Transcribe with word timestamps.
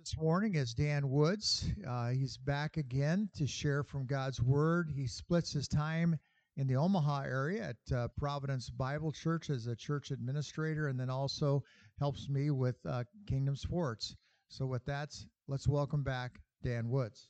This 0.00 0.16
morning 0.16 0.54
is 0.54 0.72
Dan 0.72 1.10
Woods. 1.10 1.68
Uh, 1.86 2.08
he's 2.08 2.38
back 2.38 2.78
again 2.78 3.28
to 3.36 3.46
share 3.46 3.82
from 3.82 4.06
God's 4.06 4.40
Word. 4.40 4.90
He 4.90 5.06
splits 5.06 5.52
his 5.52 5.68
time 5.68 6.18
in 6.56 6.66
the 6.66 6.76
Omaha 6.76 7.24
area 7.24 7.68
at 7.68 7.94
uh, 7.94 8.08
Providence 8.16 8.70
Bible 8.70 9.12
Church 9.12 9.50
as 9.50 9.66
a 9.66 9.76
church 9.76 10.10
administrator 10.10 10.88
and 10.88 10.98
then 10.98 11.10
also 11.10 11.62
helps 11.98 12.30
me 12.30 12.50
with 12.50 12.76
uh, 12.86 13.04
Kingdom 13.26 13.54
Sports. 13.54 14.16
So, 14.48 14.64
with 14.64 14.82
that, 14.86 15.14
let's 15.48 15.68
welcome 15.68 16.02
back 16.02 16.40
Dan 16.64 16.88
Woods. 16.88 17.28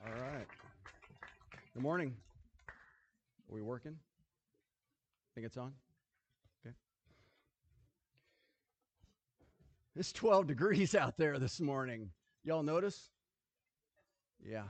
All 0.00 0.12
right. 0.12 0.46
Good 1.74 1.82
morning. 1.82 2.16
Are 2.70 3.54
we 3.54 3.60
working? 3.60 3.92
I 3.92 5.28
Think 5.34 5.46
it's 5.48 5.58
on? 5.58 5.74
It's 9.98 10.12
12 10.12 10.46
degrees 10.46 10.94
out 10.94 11.16
there 11.16 11.38
this 11.38 11.58
morning. 11.58 12.10
Y'all 12.44 12.62
notice? 12.62 13.08
Yeah. 14.46 14.64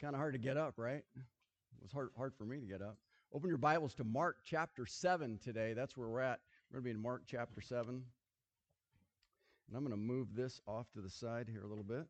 Kind 0.00 0.14
of 0.14 0.20
hard 0.20 0.32
to 0.32 0.38
get 0.38 0.56
up, 0.56 0.72
right? 0.78 1.04
It 1.16 1.82
was 1.82 1.92
hard, 1.92 2.08
hard 2.16 2.32
for 2.38 2.46
me 2.46 2.58
to 2.58 2.64
get 2.64 2.80
up. 2.80 2.96
Open 3.34 3.50
your 3.50 3.58
Bibles 3.58 3.92
to 3.96 4.04
Mark 4.04 4.38
chapter 4.42 4.86
7 4.86 5.38
today. 5.44 5.74
That's 5.74 5.98
where 5.98 6.08
we're 6.08 6.20
at. 6.20 6.40
We're 6.70 6.80
going 6.80 6.82
to 6.82 6.84
be 6.84 6.96
in 6.96 7.02
Mark 7.02 7.24
chapter 7.26 7.60
7. 7.60 7.90
And 7.90 9.76
I'm 9.76 9.84
going 9.84 9.90
to 9.90 10.02
move 10.02 10.34
this 10.34 10.62
off 10.66 10.90
to 10.92 11.02
the 11.02 11.10
side 11.10 11.46
here 11.46 11.64
a 11.64 11.68
little 11.68 11.84
bit. 11.84 12.06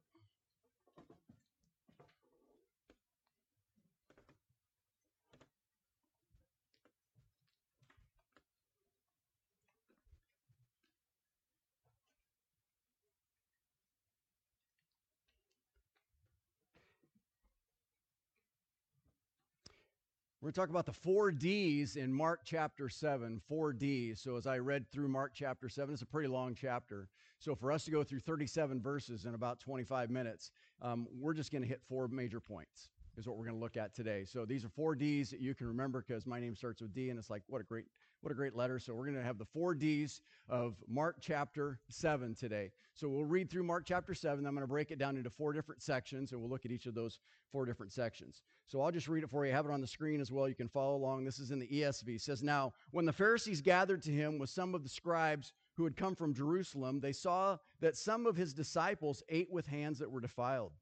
We're 20.42 20.50
talking 20.50 20.74
about 20.74 20.86
the 20.86 20.92
four 20.92 21.30
D's 21.30 21.94
in 21.94 22.12
Mark 22.12 22.40
chapter 22.44 22.88
7, 22.88 23.40
four 23.46 23.72
D's. 23.72 24.20
So, 24.20 24.34
as 24.34 24.44
I 24.44 24.58
read 24.58 24.90
through 24.90 25.06
Mark 25.06 25.30
chapter 25.32 25.68
7, 25.68 25.92
it's 25.92 26.02
a 26.02 26.06
pretty 26.06 26.28
long 26.28 26.56
chapter. 26.56 27.08
So, 27.38 27.54
for 27.54 27.70
us 27.70 27.84
to 27.84 27.92
go 27.92 28.02
through 28.02 28.18
37 28.18 28.82
verses 28.82 29.24
in 29.24 29.34
about 29.34 29.60
25 29.60 30.10
minutes, 30.10 30.50
um, 30.82 31.06
we're 31.16 31.32
just 31.32 31.52
going 31.52 31.62
to 31.62 31.68
hit 31.68 31.80
four 31.88 32.08
major 32.08 32.40
points, 32.40 32.88
is 33.16 33.28
what 33.28 33.36
we're 33.36 33.44
going 33.44 33.56
to 33.56 33.62
look 33.62 33.76
at 33.76 33.94
today. 33.94 34.24
So, 34.24 34.44
these 34.44 34.64
are 34.64 34.68
four 34.68 34.96
D's 34.96 35.30
that 35.30 35.38
you 35.38 35.54
can 35.54 35.68
remember 35.68 36.04
because 36.04 36.26
my 36.26 36.40
name 36.40 36.56
starts 36.56 36.82
with 36.82 36.92
D, 36.92 37.10
and 37.10 37.20
it's 37.20 37.30
like, 37.30 37.44
what 37.46 37.60
a 37.60 37.64
great 37.64 37.84
what 38.22 38.32
a 38.32 38.34
great 38.34 38.56
letter. 38.56 38.78
So 38.78 38.94
we're 38.94 39.04
going 39.04 39.16
to 39.18 39.22
have 39.22 39.38
the 39.38 39.44
four 39.44 39.74
D's 39.74 40.22
of 40.48 40.76
Mark 40.88 41.16
chapter 41.20 41.80
7 41.88 42.34
today. 42.36 42.70
So 42.94 43.08
we'll 43.08 43.24
read 43.24 43.50
through 43.50 43.64
Mark 43.64 43.84
chapter 43.84 44.14
7. 44.14 44.46
I'm 44.46 44.54
going 44.54 44.62
to 44.62 44.68
break 44.68 44.92
it 44.92 44.98
down 44.98 45.16
into 45.16 45.28
four 45.28 45.52
different 45.52 45.82
sections, 45.82 46.30
and 46.30 46.40
we'll 46.40 46.48
look 46.50 46.64
at 46.64 46.70
each 46.70 46.86
of 46.86 46.94
those 46.94 47.18
four 47.50 47.66
different 47.66 47.92
sections. 47.92 48.42
So 48.72 48.80
I'll 48.80 48.90
just 48.90 49.06
read 49.06 49.22
it 49.22 49.28
for 49.28 49.44
you. 49.44 49.52
I 49.52 49.54
have 49.54 49.66
it 49.66 49.70
on 49.70 49.82
the 49.82 49.86
screen 49.86 50.18
as 50.18 50.32
well. 50.32 50.48
You 50.48 50.54
can 50.54 50.66
follow 50.66 50.96
along. 50.96 51.24
This 51.24 51.38
is 51.38 51.50
in 51.50 51.58
the 51.58 51.66
ESV. 51.66 52.08
It 52.08 52.22
says, 52.22 52.42
Now, 52.42 52.72
when 52.90 53.04
the 53.04 53.12
Pharisees 53.12 53.60
gathered 53.60 54.00
to 54.04 54.10
him 54.10 54.38
with 54.38 54.48
some 54.48 54.74
of 54.74 54.82
the 54.82 54.88
scribes 54.88 55.52
who 55.76 55.84
had 55.84 55.94
come 55.94 56.14
from 56.14 56.32
Jerusalem, 56.32 56.98
they 56.98 57.12
saw 57.12 57.58
that 57.80 57.98
some 57.98 58.24
of 58.24 58.34
his 58.34 58.54
disciples 58.54 59.22
ate 59.28 59.52
with 59.52 59.66
hands 59.66 59.98
that 59.98 60.10
were 60.10 60.22
defiled, 60.22 60.72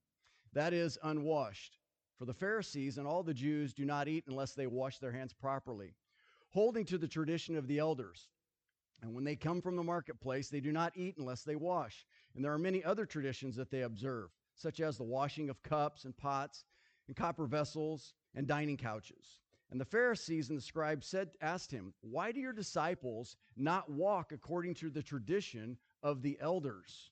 that 0.53 0.73
is, 0.73 0.99
unwashed. 1.03 1.79
For 2.17 2.27
the 2.27 2.33
Pharisees 2.33 2.97
and 2.97 3.09
all 3.09 3.25
the 3.25 3.35
Jews 3.35 3.75
do 3.75 3.85
not 3.85 4.07
eat 4.07 4.23
unless 4.29 4.53
they 4.53 4.69
wash 4.69 4.99
their 4.99 5.11
hands 5.11 5.33
properly 5.33 5.93
holding 6.51 6.85
to 6.85 6.99
the 6.99 7.09
tradition 7.09 7.57
of 7.57 7.67
the 7.67 7.79
elders. 7.79 8.29
And 9.03 9.15
when 9.15 9.25
they 9.25 9.35
come 9.35 9.61
from 9.61 9.75
the 9.75 9.83
marketplace, 9.83 10.49
they 10.49 10.61
do 10.61 10.71
not 10.71 10.93
eat 10.97 11.17
unless 11.19 11.43
they 11.43 11.57
wash. 11.57 12.07
And 12.37 12.45
there 12.45 12.53
are 12.53 12.59
many 12.59 12.85
other 12.85 13.07
traditions 13.07 13.57
that 13.57 13.71
they 13.71 13.83
observe, 13.83 14.31
such 14.55 14.79
as 14.81 14.97
the 14.97 15.03
washing 15.03 15.49
of 15.49 15.63
cups 15.65 16.05
and 16.05 16.17
pots 16.17 16.65
and 17.11 17.17
copper 17.17 17.45
vessels 17.45 18.15
and 18.37 18.47
dining 18.47 18.77
couches. 18.77 19.41
And 19.73 19.81
the 19.81 19.85
Pharisees 19.85 20.49
and 20.49 20.57
the 20.57 20.63
scribes 20.63 21.09
said, 21.09 21.31
asked 21.41 21.73
him, 21.73 21.93
Why 22.03 22.31
do 22.31 22.39
your 22.39 22.53
disciples 22.53 23.37
not 23.57 23.91
walk 23.91 24.31
according 24.31 24.75
to 24.75 24.91
the 24.91 25.03
tradition 25.03 25.77
of 26.05 26.23
the 26.23 26.39
elders, 26.41 27.11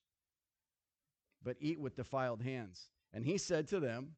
but 1.42 1.56
eat 1.58 1.80
with 1.80 1.96
defiled 1.96 2.40
hands? 2.40 2.90
And 3.12 3.24
he 3.24 3.38
said 3.38 3.66
to 3.68 3.80
them, 3.80 4.14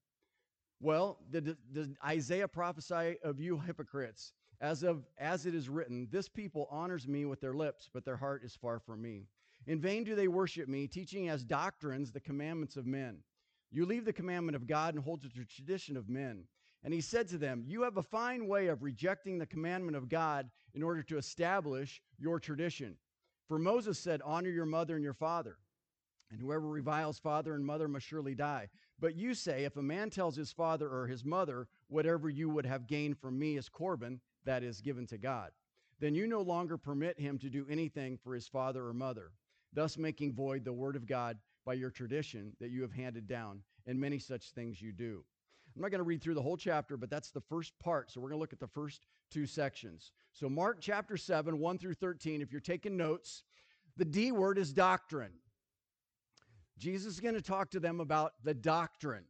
Well, 0.83 1.19
did, 1.31 1.57
did 1.73 1.97
Isaiah 2.05 2.49
prophesy 2.49 3.17
of 3.25 3.41
you 3.41 3.59
hypocrites? 3.59 4.35
As 4.61 4.83
of 4.83 5.07
as 5.17 5.47
it 5.47 5.55
is 5.55 5.71
written, 5.71 6.09
this 6.11 6.29
people 6.29 6.69
honors 6.71 7.09
me 7.09 7.25
with 7.25 7.41
their 7.41 7.55
lips, 7.55 7.89
but 7.91 8.05
their 8.05 8.19
heart 8.19 8.45
is 8.45 8.55
far 8.55 8.81
from 8.81 9.01
me. 9.01 9.29
In 9.67 9.81
vain 9.81 10.05
do 10.05 10.15
they 10.15 10.29
worship 10.29 10.69
me, 10.69 10.87
teaching 10.87 11.31
as 11.31 11.43
doctrines 11.43 12.13
the 12.13 12.21
commandments 12.21 12.77
of 12.77 12.87
men. 12.87 13.23
You 13.71 13.87
leave 13.87 14.05
the 14.05 14.13
commandment 14.13 14.57
of 14.57 14.67
God 14.67 14.95
and 14.95 15.03
hold 15.03 15.23
to 15.23 15.29
the 15.29 15.45
tradition 15.45 15.97
of 15.97 16.09
men. 16.09 16.45
And 16.83 16.95
he 16.95 17.01
said 17.01 17.29
to 17.29 17.39
them, 17.39 17.65
You 17.67 17.83
have 17.83 17.99
a 17.99 18.03
fine 18.03 18.47
way 18.47 18.69
of 18.69 18.83
rejecting 18.83 19.39
the 19.39 19.47
commandment 19.47 19.97
of 19.97 20.09
God 20.09 20.51
in 20.75 20.83
order 20.83 21.03
to 21.05 21.19
establish 21.19 22.01
your 22.19 22.41
tradition. 22.41 22.97
For 23.49 23.59
Moses 23.59 23.99
said, 23.99 24.23
Honor 24.25 24.51
your 24.51 24.67
mother 24.67 24.95
and 24.95 25.05
your 25.05 25.15
father. 25.15 25.59
And 26.31 26.41
whoever 26.41 26.69
reviles 26.69 27.19
father 27.19 27.55
and 27.55 27.65
mother 27.65 27.89
must 27.89 28.07
surely 28.07 28.35
die. 28.35 28.69
But 28.99 29.17
you 29.17 29.35
say, 29.35 29.65
If 29.65 29.77
a 29.77 29.83
man 29.83 30.11
tells 30.11 30.37
his 30.37 30.53
father 30.53 30.89
or 30.89 31.07
his 31.07 31.25
mother, 31.25 31.69
Whatever 31.89 32.31
you 32.31 32.49
would 32.49 32.67
have 32.67 32.87
gained 32.87 33.19
from 33.19 33.39
me 33.39 33.57
is 33.57 33.69
Corban, 33.69 34.21
that 34.45 34.63
is 34.63 34.81
given 34.81 35.07
to 35.09 35.19
God. 35.19 35.51
Then 35.99 36.15
you 36.15 36.27
no 36.27 36.41
longer 36.41 36.79
permit 36.79 37.21
him 37.21 37.39
to 37.39 37.51
do 37.51 37.67
anything 37.69 38.17
for 38.17 38.35
his 38.35 38.49
father 38.49 38.87
or 38.87 38.95
mother, 38.95 39.33
thus 39.73 39.99
making 39.99 40.33
void 40.33 40.65
the 40.65 40.73
word 40.73 40.97
of 40.97 41.07
God 41.07 41.37
by 41.65 41.75
your 41.75 41.91
tradition 41.91 42.53
that 42.61 42.71
you 42.71 42.83
have 42.83 42.93
handed 42.93 43.27
down, 43.27 43.63
and 43.87 43.99
many 43.99 44.19
such 44.19 44.51
things 44.51 44.81
you 44.81 44.93
do. 44.93 45.25
I'm 45.75 45.83
not 45.83 45.91
going 45.91 46.01
to 46.01 46.05
read 46.05 46.23
through 46.23 46.35
the 46.35 46.43
whole 46.43 46.57
chapter, 46.57 46.97
but 46.97 47.11
that's 47.11 47.31
the 47.31 47.41
first 47.41 47.79
part. 47.79 48.11
So 48.11 48.21
we're 48.21 48.29
going 48.29 48.39
to 48.39 48.41
look 48.41 48.53
at 48.53 48.61
the 48.61 48.67
first 48.67 49.07
two 49.31 49.47
sections. 49.47 50.13
So, 50.33 50.49
Mark 50.49 50.79
chapter 50.81 51.17
7, 51.17 51.59
1 51.59 51.79
through 51.79 51.95
13, 51.95 52.43
if 52.43 52.51
you're 52.51 52.61
taking 52.61 52.97
notes, 52.97 53.45
the 53.97 54.05
D 54.05 54.33
word 54.33 54.59
is 54.59 54.73
doctrine. 54.73 55.33
Jesus 56.79 57.15
is 57.15 57.21
going 57.21 57.35
to 57.35 57.43
talk 57.43 57.71
to 57.71 57.81
them 57.81 58.01
about 58.01 58.33
the 58.43 58.55
doctrine 58.55 59.25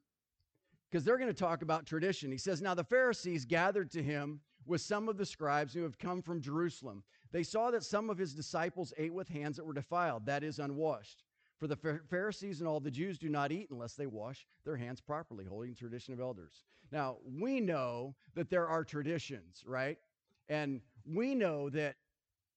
because 0.91 1.05
they're 1.05 1.19
going 1.19 1.29
to 1.29 1.35
talk 1.35 1.63
about 1.63 1.87
tradition. 1.87 2.31
He 2.31 2.39
says, 2.39 2.63
Now 2.63 2.75
the 2.75 2.85
Pharisees 2.85 3.45
gathered 3.45 3.91
to 3.93 4.03
him 4.03 4.41
with 4.67 4.81
some 4.81 5.09
of 5.09 5.17
the 5.17 5.27
scribes 5.27 5.75
who 5.75 5.83
have 5.83 5.99
come 5.99 6.23
from 6.23 6.41
Jerusalem. 6.41 7.03
They 7.33 7.43
saw 7.43 7.71
that 7.71 7.85
some 7.85 8.11
of 8.11 8.19
his 8.19 8.35
disciples 8.35 8.93
ate 8.97 9.13
with 9.13 9.29
hands 9.29 9.57
that 9.57 9.67
were 9.67 9.73
defiled, 9.73 10.27
that 10.27 10.45
is, 10.45 10.59
unwashed. 10.59 11.25
For 11.61 11.67
the 11.67 11.77
Pharisees 12.09 12.61
and 12.61 12.69
all 12.69 12.81
the 12.81 12.91
Jews 12.91 13.19
do 13.19 13.29
not 13.29 13.53
eat 13.53 13.69
unless 13.71 13.93
they 13.93 14.07
wash 14.07 14.47
their 14.65 14.77
hands 14.77 15.03
properly, 15.03 15.45
holding 15.45 15.75
tradition 15.75 16.15
of 16.15 16.21
elders. 16.21 16.65
Now, 16.91 17.19
we 17.23 17.61
know 17.61 18.15
that 18.35 18.49
there 18.49 18.67
are 18.67 18.83
traditions, 18.83 19.63
right? 19.67 19.99
And 20.49 20.81
we 21.05 21.35
know 21.35 21.69
that 21.69 21.97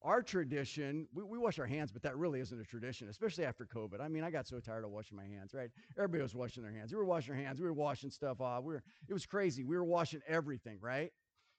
our 0.03 0.21
tradition, 0.21 1.07
we, 1.13 1.23
we, 1.23 1.37
wash 1.37 1.59
our 1.59 1.65
hands, 1.65 1.91
but 1.91 2.01
that 2.03 2.17
really 2.17 2.39
isn't 2.39 2.59
a 2.59 2.63
tradition, 2.63 3.09
especially 3.09 3.45
after 3.45 3.65
COVID. 3.65 3.99
I 3.99 4.07
mean, 4.07 4.23
I 4.23 4.31
got 4.31 4.47
so 4.47 4.59
tired 4.61 4.85
of 4.85 4.91
washing 4.91 5.17
my 5.17 5.25
hands, 5.25 5.53
right? 5.53 5.69
Everybody 5.97 6.23
was 6.23 6.33
washing 6.33 6.63
their 6.63 6.73
hands. 6.73 6.91
We 6.91 6.97
were 6.97 7.05
washing 7.05 7.33
our 7.33 7.39
hands. 7.39 7.59
We 7.59 7.67
were 7.67 7.73
washing 7.73 8.09
stuff 8.09 8.39
off. 8.39 8.63
We 8.63 8.73
were, 8.73 8.83
it 9.07 9.13
was 9.13 9.25
crazy. 9.25 9.65
We 9.65 9.75
were 9.75 9.83
washing 9.83 10.21
everything, 10.27 10.77
right? 10.81 11.11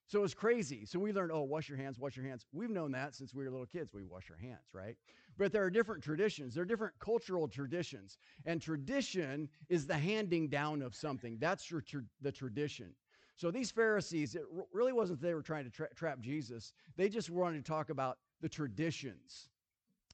So 0.07 0.19
it 0.19 0.23
was 0.23 0.35
crazy. 0.35 0.85
So 0.85 0.99
we 0.99 1.13
learned, 1.13 1.33
oh, 1.33 1.43
wash 1.43 1.69
your 1.69 1.79
hands, 1.79 1.99
wash 1.99 2.17
your 2.17 2.27
hands. 2.27 2.45
We've 2.53 2.71
known 2.71 2.93
that 2.93 3.15
since 3.15 3.35
we 3.35 3.45
were 3.45 3.51
little 3.51 3.67
kids. 3.67 3.95
We 3.95 4.05
wash 4.05 4.31
our 4.31 4.37
hands, 4.37 4.69
right? 4.73 4.97
But 5.39 5.51
there 5.51 5.65
are 5.65 5.71
different 5.71 6.03
traditions. 6.03 6.55
There 6.55 6.63
are 6.63 6.67
different 6.67 6.95
cultural 6.99 7.49
traditions. 7.49 8.19
And 8.45 8.61
tradition 8.61 9.49
is 9.69 9.87
the 9.87 9.97
handing 9.97 10.49
down 10.49 10.83
of 10.83 10.95
something. 10.95 11.39
That's 11.41 11.71
your 11.71 11.81
tra- 11.81 12.05
the 12.21 12.31
tradition. 12.31 12.95
So 13.37 13.51
these 13.51 13.71
Pharisees, 13.71 14.35
it 14.35 14.43
really 14.73 14.93
wasn't 14.93 15.21
they 15.21 15.35
were 15.35 15.43
trying 15.43 15.65
to 15.65 15.71
tra- 15.71 15.93
trap 15.95 16.21
Jesus. 16.21 16.75
They 16.97 17.09
just 17.09 17.31
wanted 17.31 17.65
to 17.65 17.69
talk 17.69 17.89
about 17.89 18.19
the 18.43 18.49
traditions. 18.49 19.49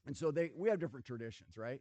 And 0.07 0.17
so 0.17 0.31
they 0.31 0.51
we 0.57 0.69
have 0.71 0.79
different 0.79 1.05
traditions, 1.05 1.59
right? 1.59 1.81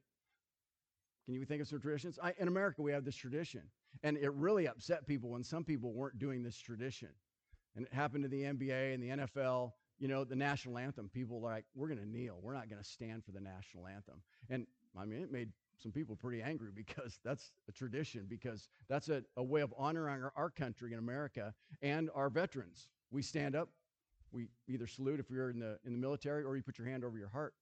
Can 1.25 1.35
you 1.35 1.45
think 1.45 1.62
of 1.62 1.67
some 1.67 1.79
traditions? 1.79 2.17
I, 2.21 2.33
in 2.39 2.47
America, 2.47 2.81
we 2.81 2.91
have 2.91 3.05
this 3.05 3.15
tradition. 3.15 3.62
And 4.01 4.17
it 4.17 4.33
really 4.33 4.67
upset 4.67 5.05
people 5.05 5.29
when 5.29 5.44
some 5.44 5.63
people 5.63 5.94
weren't 5.94 6.17
doing 6.17 6.41
this 6.41 6.57
tradition 6.57 7.09
and 7.79 7.87
it 7.87 7.93
happened 7.93 8.23
to 8.23 8.29
the 8.29 8.43
NBA 8.43 8.93
and 8.93 9.01
the 9.01 9.07
NFL, 9.07 9.71
you 9.99 10.09
know, 10.09 10.25
the 10.25 10.35
national 10.35 10.77
anthem, 10.77 11.07
people 11.07 11.39
like, 11.39 11.63
we're 11.73 11.87
going 11.87 12.01
to 12.01 12.05
kneel. 12.05 12.37
We're 12.41 12.53
not 12.53 12.69
going 12.69 12.83
to 12.83 12.87
stand 12.87 13.23
for 13.23 13.31
the 13.31 13.39
national 13.39 13.87
anthem. 13.87 14.15
And 14.49 14.67
I 14.99 15.05
mean, 15.05 15.21
it 15.21 15.31
made 15.31 15.53
some 15.81 15.93
people 15.93 16.17
pretty 16.17 16.41
angry 16.41 16.71
because 16.75 17.19
that's 17.23 17.53
a 17.69 17.71
tradition, 17.71 18.25
because 18.27 18.67
that's 18.89 19.07
a, 19.07 19.23
a 19.37 19.43
way 19.43 19.61
of 19.61 19.73
honoring 19.77 20.21
our, 20.21 20.33
our 20.35 20.49
country 20.49 20.91
in 20.91 20.99
America 20.99 21.53
and 21.81 22.09
our 22.13 22.29
veterans. 22.29 22.89
We 23.11 23.21
stand 23.21 23.55
up, 23.55 23.69
we 24.33 24.49
either 24.67 24.85
salute 24.85 25.21
if 25.21 25.31
you're 25.31 25.49
in 25.49 25.59
the, 25.59 25.79
in 25.85 25.93
the 25.93 25.99
military 25.99 26.43
or 26.43 26.57
you 26.57 26.61
put 26.61 26.77
your 26.77 26.87
hand 26.87 27.05
over 27.05 27.17
your 27.17 27.29
heart. 27.29 27.53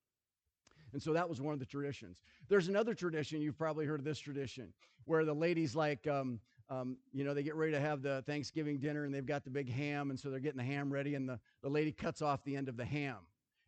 And 0.92 1.00
so 1.00 1.12
that 1.12 1.28
was 1.28 1.40
one 1.40 1.52
of 1.52 1.60
the 1.60 1.66
traditions. 1.66 2.16
There's 2.48 2.66
another 2.66 2.92
tradition, 2.92 3.40
you've 3.40 3.56
probably 3.56 3.86
heard 3.86 4.00
of 4.00 4.04
this 4.04 4.18
tradition, 4.18 4.72
where 5.04 5.24
the 5.24 5.34
ladies 5.34 5.76
like 5.76 6.08
um, 6.08 6.40
um, 6.70 6.98
you 7.12 7.24
know, 7.24 7.34
they 7.34 7.42
get 7.42 7.54
ready 7.54 7.72
to 7.72 7.80
have 7.80 8.02
the 8.02 8.22
Thanksgiving 8.26 8.78
dinner 8.78 9.04
and 9.04 9.14
they've 9.14 9.24
got 9.24 9.44
the 9.44 9.50
big 9.50 9.70
ham, 9.70 10.10
and 10.10 10.18
so 10.18 10.30
they're 10.30 10.40
getting 10.40 10.58
the 10.58 10.64
ham 10.64 10.92
ready, 10.92 11.14
and 11.14 11.28
the, 11.28 11.40
the 11.62 11.68
lady 11.68 11.92
cuts 11.92 12.22
off 12.22 12.44
the 12.44 12.56
end 12.56 12.68
of 12.68 12.76
the 12.76 12.84
ham 12.84 13.16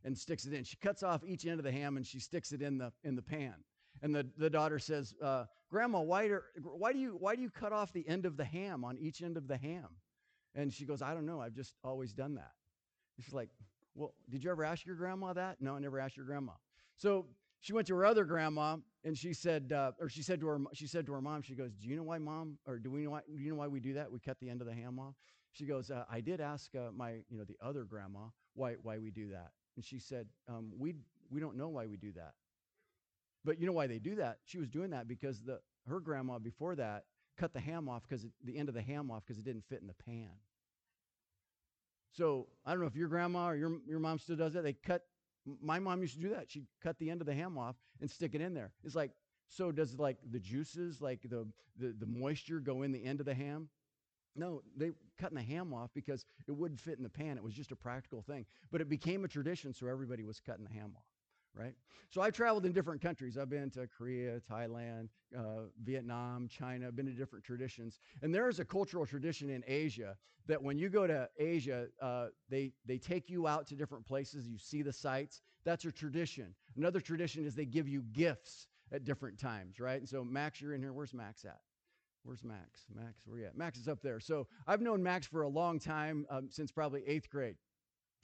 and 0.04 0.16
sticks 0.16 0.44
it 0.44 0.52
in. 0.52 0.64
She 0.64 0.76
cuts 0.76 1.02
off 1.02 1.22
each 1.24 1.46
end 1.46 1.58
of 1.58 1.64
the 1.64 1.72
ham 1.72 1.96
and 1.96 2.06
she 2.06 2.20
sticks 2.20 2.52
it 2.52 2.62
in 2.62 2.78
the 2.78 2.92
in 3.04 3.16
the 3.16 3.22
pan. 3.22 3.54
And 4.02 4.14
the, 4.14 4.26
the 4.38 4.48
daughter 4.48 4.78
says, 4.78 5.14
uh, 5.22 5.44
Grandma, 5.70 6.00
why 6.00 6.28
do, 6.28 6.40
why, 6.62 6.92
do 6.92 6.98
you, 6.98 7.16
why 7.18 7.36
do 7.36 7.42
you 7.42 7.50
cut 7.50 7.72
off 7.72 7.92
the 7.92 8.08
end 8.08 8.24
of 8.24 8.36
the 8.36 8.44
ham 8.44 8.84
on 8.84 8.96
each 8.98 9.22
end 9.22 9.36
of 9.36 9.46
the 9.46 9.56
ham? 9.56 9.88
And 10.54 10.72
she 10.72 10.84
goes, 10.84 11.02
I 11.02 11.12
don't 11.12 11.26
know. 11.26 11.40
I've 11.40 11.54
just 11.54 11.74
always 11.84 12.12
done 12.12 12.34
that. 12.36 12.52
And 13.16 13.24
she's 13.24 13.34
like, 13.34 13.50
Well, 13.94 14.14
did 14.28 14.42
you 14.42 14.50
ever 14.50 14.64
ask 14.64 14.86
your 14.86 14.96
grandma 14.96 15.32
that? 15.34 15.60
No, 15.60 15.76
I 15.76 15.78
never 15.78 16.00
asked 16.00 16.16
your 16.16 16.26
grandma. 16.26 16.52
So 16.96 17.26
she 17.60 17.72
went 17.72 17.86
to 17.88 17.94
her 17.94 18.06
other 18.06 18.24
grandma 18.24 18.76
and 19.04 19.16
she 19.16 19.32
said, 19.32 19.72
uh, 19.72 19.92
or 20.00 20.08
she 20.08 20.22
said 20.22 20.40
to 20.40 20.46
her, 20.46 20.58
she 20.72 20.86
said 20.86 21.06
to 21.06 21.12
her 21.12 21.20
mom, 21.20 21.42
she 21.42 21.54
goes, 21.54 21.72
"Do 21.72 21.88
you 21.88 21.96
know 21.96 22.02
why, 22.02 22.18
mom, 22.18 22.58
or 22.66 22.78
do 22.78 22.90
we 22.90 23.02
know 23.04 23.10
why? 23.10 23.20
Do 23.26 23.42
you 23.42 23.50
know 23.50 23.56
why 23.56 23.68
we 23.68 23.80
do 23.80 23.94
that? 23.94 24.10
We 24.10 24.18
cut 24.18 24.38
the 24.40 24.50
end 24.50 24.60
of 24.60 24.66
the 24.66 24.74
ham 24.74 24.98
off." 24.98 25.14
She 25.52 25.66
goes, 25.66 25.90
uh, 25.90 26.04
"I 26.10 26.20
did 26.20 26.40
ask 26.40 26.74
uh, 26.74 26.90
my, 26.94 27.22
you 27.28 27.38
know, 27.38 27.44
the 27.44 27.56
other 27.62 27.84
grandma 27.84 28.28
why 28.54 28.74
why 28.82 28.98
we 28.98 29.10
do 29.10 29.30
that." 29.30 29.52
And 29.76 29.84
she 29.84 29.98
said, 29.98 30.26
um, 30.48 30.72
"We 30.78 30.94
we 31.30 31.40
don't 31.40 31.56
know 31.56 31.68
why 31.68 31.86
we 31.86 31.96
do 31.96 32.12
that." 32.12 32.34
But 33.44 33.58
you 33.58 33.66
know 33.66 33.72
why 33.72 33.86
they 33.86 33.98
do 33.98 34.16
that? 34.16 34.38
She 34.44 34.58
was 34.58 34.68
doing 34.68 34.90
that 34.90 35.08
because 35.08 35.42
the 35.42 35.60
her 35.86 36.00
grandma 36.00 36.38
before 36.38 36.74
that 36.76 37.04
cut 37.38 37.52
the 37.52 37.60
ham 37.60 37.88
off 37.88 38.02
because 38.08 38.26
the 38.44 38.58
end 38.58 38.68
of 38.68 38.74
the 38.74 38.82
ham 38.82 39.10
off 39.10 39.22
because 39.26 39.38
it 39.38 39.44
didn't 39.44 39.64
fit 39.68 39.80
in 39.80 39.86
the 39.86 39.94
pan. 39.94 40.30
So 42.12 42.48
I 42.66 42.72
don't 42.72 42.80
know 42.80 42.86
if 42.86 42.96
your 42.96 43.08
grandma 43.08 43.48
or 43.48 43.56
your 43.56 43.78
your 43.86 43.98
mom 43.98 44.18
still 44.18 44.36
does 44.36 44.52
that. 44.54 44.62
They 44.62 44.72
cut. 44.74 45.02
My 45.62 45.78
mom 45.78 46.00
used 46.00 46.14
to 46.14 46.20
do 46.20 46.30
that. 46.30 46.50
She'd 46.50 46.66
cut 46.82 46.98
the 46.98 47.10
end 47.10 47.20
of 47.20 47.26
the 47.26 47.34
ham 47.34 47.58
off 47.58 47.76
and 48.00 48.10
stick 48.10 48.34
it 48.34 48.40
in 48.40 48.54
there. 48.54 48.72
It's 48.84 48.94
like 48.94 49.12
so. 49.48 49.72
Does 49.72 49.98
like 49.98 50.18
the 50.30 50.38
juices, 50.40 51.00
like 51.00 51.22
the 51.22 51.46
the, 51.78 51.94
the 51.98 52.06
moisture, 52.06 52.60
go 52.60 52.82
in 52.82 52.92
the 52.92 53.04
end 53.04 53.20
of 53.20 53.26
the 53.26 53.34
ham? 53.34 53.68
No, 54.36 54.62
they 54.76 54.92
cutting 55.18 55.36
the 55.36 55.42
ham 55.42 55.74
off 55.74 55.90
because 55.94 56.24
it 56.46 56.52
wouldn't 56.52 56.80
fit 56.80 56.96
in 56.96 57.02
the 57.02 57.10
pan. 57.10 57.36
It 57.36 57.42
was 57.42 57.54
just 57.54 57.72
a 57.72 57.76
practical 57.76 58.22
thing. 58.22 58.46
But 58.70 58.80
it 58.80 58.88
became 58.88 59.24
a 59.24 59.28
tradition, 59.28 59.74
so 59.74 59.88
everybody 59.88 60.22
was 60.22 60.40
cutting 60.40 60.64
the 60.64 60.72
ham 60.72 60.92
off 60.96 61.09
right? 61.54 61.74
So 62.10 62.20
I've 62.20 62.32
traveled 62.34 62.66
in 62.66 62.72
different 62.72 63.00
countries. 63.00 63.38
I've 63.38 63.50
been 63.50 63.70
to 63.70 63.86
Korea, 63.86 64.40
Thailand, 64.50 65.08
uh, 65.36 65.66
Vietnam, 65.82 66.48
China. 66.48 66.86
I've 66.88 66.96
been 66.96 67.06
to 67.06 67.12
different 67.12 67.44
traditions. 67.44 67.98
And 68.22 68.34
there 68.34 68.48
is 68.48 68.58
a 68.58 68.64
cultural 68.64 69.06
tradition 69.06 69.50
in 69.50 69.62
Asia 69.66 70.16
that 70.46 70.62
when 70.62 70.78
you 70.78 70.88
go 70.88 71.06
to 71.06 71.28
Asia, 71.38 71.86
uh, 72.00 72.26
they, 72.48 72.72
they 72.86 72.98
take 72.98 73.30
you 73.30 73.46
out 73.46 73.66
to 73.68 73.76
different 73.76 74.04
places. 74.04 74.46
You 74.46 74.58
see 74.58 74.82
the 74.82 74.92
sights. 74.92 75.42
That's 75.64 75.84
a 75.84 75.92
tradition. 75.92 76.54
Another 76.76 77.00
tradition 77.00 77.44
is 77.44 77.54
they 77.54 77.66
give 77.66 77.88
you 77.88 78.02
gifts 78.12 78.66
at 78.92 79.04
different 79.04 79.38
times, 79.38 79.78
right? 79.78 80.00
And 80.00 80.08
so, 80.08 80.24
Max, 80.24 80.60
you're 80.60 80.74
in 80.74 80.80
here. 80.80 80.92
Where's 80.92 81.14
Max 81.14 81.44
at? 81.44 81.60
Where's 82.24 82.44
Max? 82.44 82.84
Max, 82.94 83.22
where 83.24 83.38
you 83.38 83.46
at? 83.46 83.56
Max 83.56 83.78
is 83.78 83.88
up 83.88 84.02
there. 84.02 84.20
So 84.20 84.46
I've 84.66 84.80
known 84.80 85.02
Max 85.02 85.26
for 85.26 85.42
a 85.42 85.48
long 85.48 85.78
time, 85.78 86.26
um, 86.28 86.48
since 86.50 86.70
probably 86.70 87.02
eighth 87.06 87.30
grade 87.30 87.56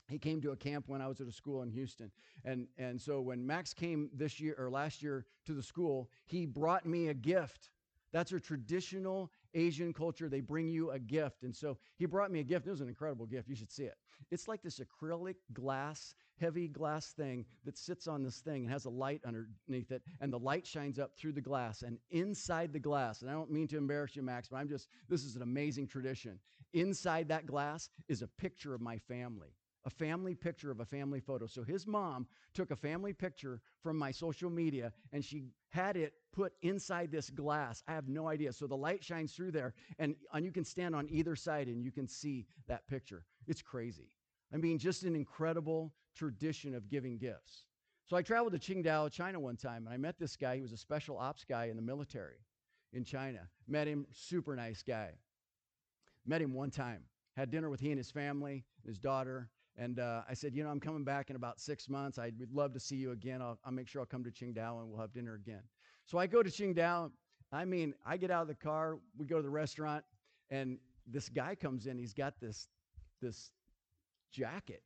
he 0.09 0.19
came 0.19 0.41
to 0.43 0.53
a 0.53 0.57
camp 0.57 0.85
when 0.89 1.01
I 1.03 1.09
was 1.09 1.21
at 1.21 1.27
a 1.27 1.33
school 1.33 1.63
in 1.63 1.71
Houston. 1.71 2.11
And, 2.45 2.69
and 2.79 3.01
so 3.01 3.21
when 3.21 3.45
Max 3.45 3.75
came 3.75 4.09
this 4.13 4.39
year 4.39 4.55
or 4.59 4.71
last 4.71 5.03
year 5.03 5.27
to 5.47 5.53
the 5.53 5.63
school, 5.63 6.11
he 6.27 6.47
brought 6.47 6.87
me 6.87 7.09
a 7.09 7.15
gift. 7.15 7.71
That's 8.13 8.33
a 8.33 8.41
traditional 8.41 9.31
Asian 9.55 9.93
culture. 9.93 10.29
They 10.29 10.41
bring 10.41 10.69
you 10.69 10.93
a 10.93 10.99
gift. 10.99 11.43
And 11.43 11.55
so 11.55 11.77
he 11.97 12.07
brought 12.07 12.31
me 12.31 12.41
a 12.41 12.45
gift. 12.45 12.67
It 12.67 12.71
was 12.71 12.81
an 12.81 12.89
incredible 12.89 13.27
gift. 13.27 13.49
You 13.49 13.57
should 13.57 13.71
see 13.71 13.85
it. 13.85 13.97
It's 14.31 14.49
like 14.49 14.63
this 14.63 14.81
acrylic 14.81 15.35
glass, 15.53 16.15
heavy 16.41 16.69
glass 16.69 17.09
thing 17.13 17.45
that 17.65 17.77
sits 17.77 18.07
on 18.07 18.23
this 18.23 18.39
thing 18.39 18.63
and 18.63 18.71
has 18.71 18.85
a 18.85 18.91
light 18.91 19.21
underneath 19.27 19.91
it. 19.91 20.03
And 20.21 20.33
the 20.33 20.39
light 20.39 20.67
shines 20.67 20.99
up 20.99 21.17
through 21.17 21.33
the 21.33 21.41
glass. 21.41 21.83
And 21.83 21.99
inside 22.11 22.73
the 22.73 22.79
glass, 22.79 23.23
and 23.23 23.31
I 23.31 23.35
don't 23.35 23.51
mean 23.51 23.69
to 23.69 23.77
embarrass 23.77 24.15
you, 24.15 24.23
Max, 24.23 24.49
but 24.49 24.57
I'm 24.57 24.69
just, 24.69 24.89
this 25.09 25.25
is 25.25 25.35
an 25.35 25.43
amazing 25.43 25.89
tradition. 25.89 26.39
Inside 26.75 27.29
that 27.29 27.47
glass 27.47 27.91
is 28.09 28.23
a 28.23 28.29
picture 28.29 28.73
of 28.73 28.81
my 28.81 28.99
family 28.99 29.53
a 29.87 29.91
family 29.91 30.35
picture 30.35 30.73
of 30.73 30.81
a 30.81 30.85
family 30.85 31.21
photo. 31.21 31.47
So 31.47 31.63
his 31.63 31.87
mom 31.87 32.27
took 32.53 32.73
a 32.73 32.77
family 32.77 33.13
picture 33.13 33.61
from 33.81 33.97
my 33.97 34.11
social 34.11 34.51
media 34.51 34.93
and 35.13 35.25
she 35.25 35.45
had 35.69 35.97
it 35.97 36.15
put 36.33 36.53
inside 36.63 37.13
this 37.13 37.31
glass. 37.31 37.85
I 37.87 37.93
have 37.93 38.09
no 38.09 38.29
idea. 38.29 38.53
So 38.53 38.67
the 38.67 38.77
light 38.77 39.03
shines 39.03 39.33
through 39.33 39.53
there 39.53 39.75
and, 40.01 40.17
and 40.35 40.45
you 40.45 40.51
can 40.51 40.65
stand 40.65 40.97
on 40.97 41.07
either 41.09 41.37
side 41.37 41.69
and 41.69 41.85
you 41.85 41.93
can 41.93 42.09
see 42.09 42.47
that 42.67 42.87
picture. 42.89 43.25
It's 43.47 43.63
crazy. 43.63 44.11
I 44.53 44.57
mean, 44.57 44.79
just 44.79 45.05
an 45.05 45.15
incredible 45.15 45.95
tradition 46.17 46.75
of 46.75 46.89
giving 46.89 47.17
gifts. 47.17 47.63
So 48.07 48.17
I 48.17 48.23
traveled 48.23 48.61
to 48.61 48.75
Qingdao, 48.75 49.13
China 49.13 49.39
one 49.39 49.57
time 49.57 49.87
and 49.87 49.95
I 49.95 49.99
met 49.99 50.19
this 50.19 50.37
guy. 50.37 50.57
He 50.57 50.63
was 50.63 50.73
a 50.73 50.77
special 50.77 51.17
ops 51.17 51.45
guy 51.45 51.67
in 51.67 51.77
the 51.77 51.83
military 51.83 52.39
in 52.93 53.05
China. 53.05 53.49
Met 53.69 53.87
him, 53.87 54.05
super 54.13 54.57
nice 54.57 54.83
guy. 54.83 55.11
Met 56.27 56.43
him 56.43 56.55
one 56.55 56.71
time. 56.71 57.03
Had 57.37 57.51
dinner 57.51 57.71
with 57.71 57.81
he 57.81 57.91
and 57.91 57.99
his 57.99 58.11
family, 58.11 58.65
his 58.85 58.99
daughter, 58.99 59.51
and 59.79 59.99
uh, 59.99 60.23
I 60.29 60.35
said, 60.35 60.55
you 60.55 60.65
know, 60.65 60.71
I'm 60.71 60.81
coming 60.81 61.05
back 61.05 61.29
in 61.29 61.37
about 61.37 61.61
six 61.61 61.89
months. 61.89 62.19
I'd 62.19 62.35
love 62.53 62.73
to 62.73 62.81
see 62.81 62.97
you 62.97 63.13
again. 63.13 63.43
I'll, 63.43 63.59
I'll 63.65 63.73
make 63.73 63.89
sure 63.89 64.01
I'll 64.01 64.07
come 64.07 64.25
to 64.25 64.31
Qingdao 64.31 64.81
and 64.81 64.91
we'll 64.91 65.01
have 65.01 65.13
dinner 65.13 65.35
again. 65.35 65.63
So 66.07 66.19
I 66.19 66.27
go 66.27 66.43
to 66.43 66.51
Qingdao. 66.51 67.11
I 67.53 67.65
mean, 67.65 67.95
I 68.05 68.17
get 68.17 68.31
out 68.31 68.43
of 68.43 68.49
the 68.49 68.55
car, 68.55 68.99
we 69.17 69.27
go 69.27 69.37
to 69.37 69.43
the 69.43 69.51
restaurant, 69.51 70.05
and 70.51 70.79
this 71.07 71.29
guy 71.29 71.55
comes 71.55 71.87
in. 71.87 71.99
He's 71.99 72.15
got 72.15 72.35
this 72.41 72.69
this 73.23 73.51
jacket. 74.33 74.83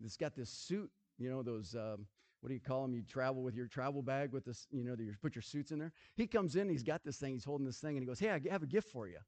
He's 0.00 0.16
got 0.16 0.36
this 0.36 0.50
suit. 0.50 0.90
You 1.18 1.30
know 1.30 1.42
those. 1.42 1.74
Um, 1.74 2.06
what 2.40 2.48
do 2.48 2.54
you 2.54 2.60
call 2.60 2.82
them? 2.82 2.94
You 2.94 3.02
travel 3.02 3.42
with 3.42 3.54
your 3.54 3.66
travel 3.66 4.02
bag 4.02 4.32
with 4.32 4.44
this. 4.44 4.66
You 4.70 4.84
know, 4.84 4.94
you 4.98 5.14
put 5.22 5.34
your 5.34 5.42
suits 5.42 5.72
in 5.72 5.78
there. 5.78 5.92
He 6.14 6.26
comes 6.26 6.56
in. 6.56 6.68
He's 6.68 6.82
got 6.82 7.02
this 7.04 7.16
thing. 7.16 7.32
He's 7.32 7.44
holding 7.44 7.66
this 7.66 7.78
thing, 7.78 7.96
and 7.96 8.00
he 8.00 8.06
goes, 8.06 8.20
"Hey, 8.20 8.30
I 8.30 8.40
have 8.50 8.62
a 8.62 8.66
gift 8.66 8.88
for 8.90 9.08
you." 9.08 9.18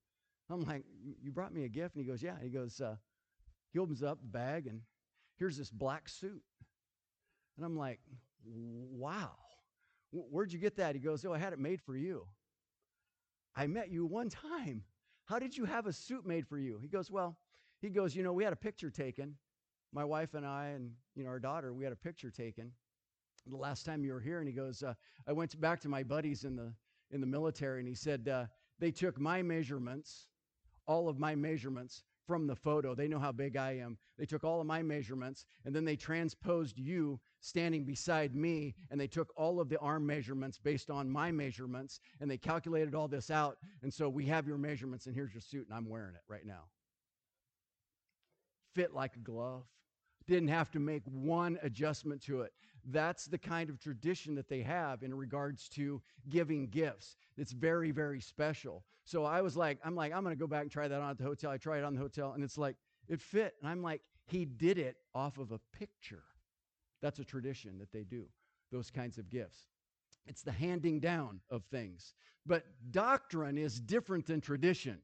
I'm 0.49 0.61
like, 0.61 0.85
"You 1.23 1.33
brought 1.33 1.53
me 1.53 1.65
a 1.65 1.69
gift?" 1.69 1.97
And 1.97 2.05
he 2.05 2.09
goes, 2.09 2.23
"Yeah." 2.23 2.35
And 2.35 2.45
he 2.45 2.51
goes, 2.51 2.81
uh, 2.81 2.97
he 3.73 3.79
opens 3.79 4.03
up 4.03 4.21
the 4.23 4.29
bag 4.29 4.67
and 4.67 4.81
here's 5.39 5.57
this 5.57 5.71
black 5.71 6.09
suit. 6.09 6.43
And 7.57 7.65
I'm 7.65 7.77
like, 7.77 8.01
wow, 8.45 9.33
where'd 10.13 10.53
you 10.53 10.59
get 10.59 10.77
that? 10.77 10.95
He 10.95 11.01
goes, 11.01 11.25
oh, 11.25 11.33
I 11.33 11.39
had 11.39 11.53
it 11.53 11.59
made 11.59 11.81
for 11.81 11.97
you. 11.97 12.27
I 13.55 13.67
met 13.67 13.91
you 13.91 14.05
one 14.07 14.29
time. 14.29 14.83
How 15.25 15.39
did 15.39 15.57
you 15.57 15.65
have 15.65 15.87
a 15.87 15.93
suit 15.93 16.27
made 16.27 16.47
for 16.47 16.59
you? 16.59 16.79
He 16.81 16.89
goes, 16.89 17.11
well, 17.11 17.37
he 17.81 17.89
goes, 17.89 18.15
you 18.15 18.23
know, 18.23 18.33
we 18.33 18.45
had 18.45 18.53
a 18.53 18.57
picture 18.57 18.91
taken. 18.91 19.35
My 19.93 20.05
wife 20.05 20.35
and 20.35 20.47
I 20.47 20.69
and, 20.69 20.91
you 21.15 21.25
know, 21.25 21.31
our 21.31 21.39
daughter, 21.39 21.73
we 21.73 21.85
had 21.85 21.93
a 21.93 21.97
picture 21.97 22.31
taken 22.31 22.73
the 23.47 23.57
last 23.57 23.87
time 23.87 24.05
you 24.05 24.13
were 24.13 24.21
here. 24.21 24.39
And 24.41 24.49
he 24.49 24.55
goes, 24.55 24.83
uh, 24.83 24.95
I 25.27 25.33
went 25.33 25.59
back 25.61 25.81
to 25.81 25.89
my 25.89 26.03
buddies 26.03 26.45
in 26.45 26.57
the, 26.57 26.73
in 27.11 27.21
the 27.21 27.27
military 27.27 27.81
and 27.81 27.89
he 27.89 27.95
said, 27.95 28.29
uh, 28.29 28.47
they 28.79 28.91
took 28.91 29.19
my 29.19 29.43
measurements, 29.43 30.27
all 30.87 31.09
of 31.09 31.19
my 31.19 31.35
measurements 31.35 32.03
from 32.27 32.47
the 32.47 32.57
photo. 32.57 32.95
They 32.95 33.09
know 33.09 33.19
how 33.19 33.33
big 33.33 33.57
I 33.57 33.73
am. 33.79 33.97
They 34.19 34.27
took 34.27 34.45
all 34.45 34.61
of 34.61 34.67
my 34.67 34.83
measurements 34.83 35.45
and 35.65 35.75
then 35.75 35.85
they 35.85 35.97
transposed 35.97 36.79
you 36.79 37.21
standing 37.41 37.85
beside 37.85 38.35
me 38.35 38.75
and 38.91 39.01
they 39.01 39.07
took 39.07 39.33
all 39.37 39.61
of 39.61 39.69
the 39.69 39.79
arm 39.79 40.07
measurements 40.07 40.59
based 40.59 40.91
on 40.91 41.11
my 41.11 41.31
measurements 41.31 42.01
and 42.21 42.31
they 42.31 42.39
calculated 42.39 42.95
all 42.95 43.09
this 43.09 43.31
out. 43.31 43.59
And 43.83 43.93
so 43.93 44.09
we 44.09 44.27
have 44.27 44.47
your 44.47 44.59
measurements 44.59 45.07
and 45.07 45.15
here's 45.15 45.33
your 45.33 45.41
suit 45.41 45.67
and 45.69 45.77
I'm 45.77 45.89
wearing 45.89 46.15
it 46.15 46.23
right 46.29 46.47
now. 46.47 46.65
Fit 48.75 48.95
like 48.95 49.17
a 49.17 49.21
glove. 49.21 49.65
Didn't 50.27 50.49
have 50.49 50.71
to 50.73 50.81
make 50.81 51.03
one 51.05 51.59
adjustment 51.63 52.23
to 52.25 52.43
it. 52.43 52.53
That's 52.89 53.27
the 53.27 53.39
kind 53.39 53.69
of 53.69 53.81
tradition 53.81 54.35
that 54.37 54.49
they 54.49 54.63
have 54.63 55.03
in 55.03 55.13
regards 55.15 55.69
to 55.71 56.01
giving 56.29 56.69
gifts. 56.69 57.17
It's 57.37 57.53
very, 57.53 57.91
very 57.91 58.21
special. 58.21 58.85
So 59.05 59.25
I 59.25 59.43
was 59.43 59.57
like, 59.57 59.79
I'm 59.85 59.97
like, 59.97 60.13
I'm 60.13 60.23
going 60.23 60.35
to 60.35 60.41
go 60.41 60.47
back 60.47 60.63
and 60.63 60.71
try 60.71 60.87
that 60.87 61.01
on 61.01 61.11
at 61.11 61.19
the 61.19 61.25
hotel. 61.25 61.51
I 61.51 61.57
tried 61.57 61.79
it 61.79 61.85
on 61.85 61.95
the 61.95 62.01
hotel 62.01 62.33
and 62.33 62.45
it's 62.45 62.59
like, 62.59 62.77
it 63.09 63.21
fit. 63.21 63.55
And 63.61 63.69
I'm 63.69 63.83
like, 63.83 64.03
he 64.27 64.45
did 64.45 64.79
it 64.79 64.97
off 65.15 65.39
of 65.39 65.53
a 65.53 65.61
picture. 65.77 66.25
That's 67.03 67.19
a 67.19 67.25
tradition 67.25 67.79
that 67.79 67.93
they 67.93 68.05
do, 68.05 68.27
those 68.71 68.91
kinds 68.91 69.19
of 69.19 69.31
gifts. 69.31 69.69
It's 70.27 70.43
the 70.43 70.53
handing 70.53 71.01
down 71.01 71.41
of 71.51 71.65
things. 71.65 72.15
But 72.45 72.65
doctrine 72.91 73.59
is 73.59 73.81
different 73.81 74.27
than 74.27 74.41
tradition. 74.41 74.99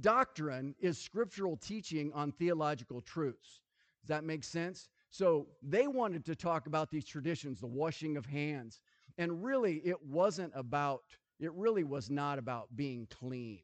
Doctrine 0.00 0.74
is 0.80 0.98
scriptural 0.98 1.56
teaching 1.56 2.12
on 2.14 2.32
theological 2.32 3.00
truths. 3.00 3.60
Does 4.02 4.08
that 4.08 4.24
make 4.24 4.44
sense? 4.44 4.88
So 5.10 5.46
they 5.62 5.86
wanted 5.86 6.24
to 6.26 6.36
talk 6.36 6.66
about 6.66 6.90
these 6.90 7.06
traditions, 7.06 7.60
the 7.60 7.66
washing 7.66 8.16
of 8.16 8.26
hands. 8.26 8.80
And 9.16 9.42
really, 9.42 9.76
it 9.84 10.02
wasn't 10.04 10.52
about, 10.54 11.02
it 11.40 11.52
really 11.54 11.84
was 11.84 12.10
not 12.10 12.38
about 12.38 12.68
being 12.76 13.06
clean. 13.10 13.60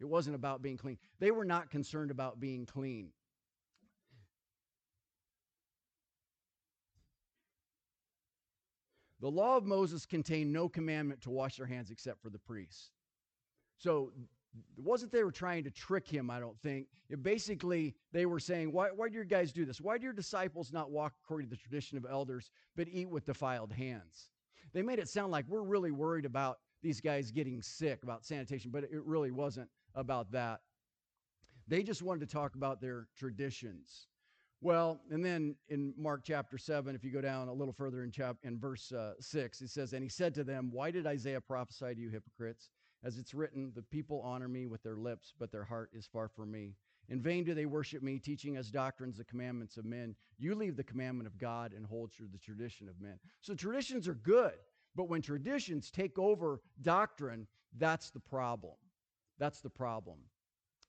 It 0.00 0.06
wasn't 0.06 0.36
about 0.36 0.62
being 0.62 0.76
clean. 0.76 0.98
They 1.18 1.30
were 1.30 1.44
not 1.44 1.70
concerned 1.70 2.10
about 2.10 2.38
being 2.38 2.64
clean. 2.64 3.10
The 9.20 9.30
law 9.30 9.56
of 9.56 9.66
Moses 9.66 10.06
contained 10.06 10.52
no 10.52 10.68
commandment 10.68 11.20
to 11.22 11.30
wash 11.30 11.56
their 11.56 11.66
hands 11.66 11.90
except 11.90 12.22
for 12.22 12.30
the 12.30 12.38
priests. 12.38 12.90
So 13.76 14.12
it 14.76 14.84
wasn't 14.84 15.12
they 15.12 15.24
were 15.24 15.32
trying 15.32 15.64
to 15.64 15.70
trick 15.70 16.08
him, 16.08 16.30
I 16.30 16.40
don't 16.40 16.58
think. 16.60 16.86
It 17.08 17.22
basically, 17.22 17.94
they 18.12 18.26
were 18.26 18.40
saying, 18.40 18.72
why, 18.72 18.88
why 18.88 19.08
do 19.08 19.14
your 19.14 19.24
guys 19.24 19.52
do 19.52 19.64
this? 19.64 19.80
Why 19.80 19.98
do 19.98 20.04
your 20.04 20.12
disciples 20.12 20.72
not 20.72 20.90
walk 20.90 21.14
according 21.24 21.48
to 21.48 21.56
the 21.56 21.60
tradition 21.60 21.98
of 21.98 22.06
elders, 22.08 22.50
but 22.76 22.88
eat 22.90 23.08
with 23.08 23.24
defiled 23.24 23.72
hands? 23.72 24.30
They 24.72 24.82
made 24.82 24.98
it 24.98 25.08
sound 25.08 25.32
like 25.32 25.46
we're 25.48 25.62
really 25.62 25.90
worried 25.90 26.24
about 26.24 26.58
these 26.82 27.00
guys 27.00 27.30
getting 27.30 27.60
sick, 27.62 28.02
about 28.02 28.24
sanitation, 28.24 28.70
but 28.70 28.84
it 28.84 29.04
really 29.04 29.30
wasn't 29.30 29.68
about 29.94 30.30
that. 30.32 30.60
They 31.66 31.82
just 31.82 32.02
wanted 32.02 32.20
to 32.20 32.32
talk 32.32 32.54
about 32.54 32.80
their 32.80 33.08
traditions. 33.16 34.06
Well, 34.60 35.00
and 35.10 35.24
then 35.24 35.54
in 35.68 35.94
Mark 35.96 36.22
chapter 36.24 36.58
7, 36.58 36.94
if 36.94 37.04
you 37.04 37.12
go 37.12 37.20
down 37.20 37.48
a 37.48 37.52
little 37.52 37.72
further 37.72 38.02
in, 38.02 38.10
chap- 38.10 38.38
in 38.42 38.58
verse 38.58 38.90
uh, 38.90 39.12
6, 39.20 39.60
it 39.60 39.70
says, 39.70 39.92
And 39.92 40.02
he 40.02 40.08
said 40.08 40.34
to 40.34 40.44
them, 40.44 40.70
Why 40.72 40.90
did 40.90 41.06
Isaiah 41.06 41.40
prophesy 41.40 41.94
to 41.94 42.00
you 42.00 42.10
hypocrites? 42.10 42.70
As 43.04 43.18
it's 43.18 43.34
written, 43.34 43.72
The 43.74 43.82
people 43.82 44.20
honor 44.24 44.48
me 44.48 44.66
with 44.66 44.82
their 44.82 44.96
lips, 44.96 45.32
but 45.38 45.52
their 45.52 45.64
heart 45.64 45.90
is 45.92 46.06
far 46.06 46.28
from 46.28 46.50
me. 46.50 46.74
In 47.08 47.20
vain 47.20 47.44
do 47.44 47.54
they 47.54 47.66
worship 47.66 48.02
me, 48.02 48.18
teaching 48.18 48.56
as 48.56 48.70
doctrines 48.70 49.16
the 49.16 49.24
commandments 49.24 49.76
of 49.76 49.84
men. 49.84 50.14
You 50.38 50.54
leave 50.54 50.76
the 50.76 50.84
commandment 50.84 51.26
of 51.26 51.38
God 51.38 51.72
and 51.72 51.86
hold 51.86 52.12
to 52.18 52.24
the 52.30 52.38
tradition 52.38 52.88
of 52.88 53.00
men. 53.00 53.18
So 53.40 53.54
traditions 53.54 54.06
are 54.08 54.14
good, 54.14 54.54
but 54.94 55.08
when 55.08 55.22
traditions 55.22 55.90
take 55.90 56.18
over 56.18 56.60
doctrine, 56.82 57.46
that's 57.78 58.10
the 58.10 58.20
problem. 58.20 58.74
That's 59.38 59.60
the 59.60 59.70
problem. 59.70 60.18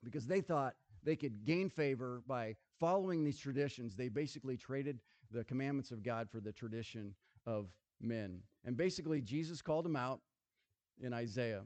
Because 0.03 0.27
they 0.27 0.41
thought 0.41 0.75
they 1.03 1.15
could 1.15 1.45
gain 1.45 1.69
favor 1.69 2.21
by 2.27 2.55
following 2.79 3.23
these 3.23 3.39
traditions. 3.39 3.95
They 3.95 4.09
basically 4.09 4.57
traded 4.57 4.99
the 5.31 5.43
commandments 5.43 5.91
of 5.91 6.03
God 6.03 6.29
for 6.29 6.39
the 6.39 6.51
tradition 6.51 7.13
of 7.45 7.67
men. 8.01 8.41
And 8.65 8.75
basically, 8.75 9.21
Jesus 9.21 9.61
called 9.61 9.85
them 9.85 9.95
out 9.95 10.19
in 11.01 11.13
Isaiah 11.13 11.61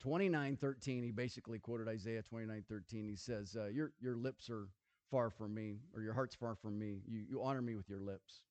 29 0.00 0.56
13. 0.56 1.02
He 1.02 1.10
basically 1.10 1.58
quoted 1.58 1.88
Isaiah 1.88 2.22
29 2.22 2.64
13. 2.68 3.08
He 3.08 3.16
says, 3.16 3.56
uh, 3.58 3.66
your, 3.66 3.92
your 4.00 4.16
lips 4.16 4.50
are 4.50 4.68
far 5.10 5.30
from 5.30 5.54
me, 5.54 5.78
or 5.94 6.02
your 6.02 6.12
heart's 6.12 6.34
far 6.34 6.54
from 6.54 6.78
me. 6.78 7.00
You, 7.06 7.22
you 7.28 7.42
honor 7.42 7.62
me 7.62 7.76
with 7.76 7.88
your 7.88 8.00
lips. 8.00 8.42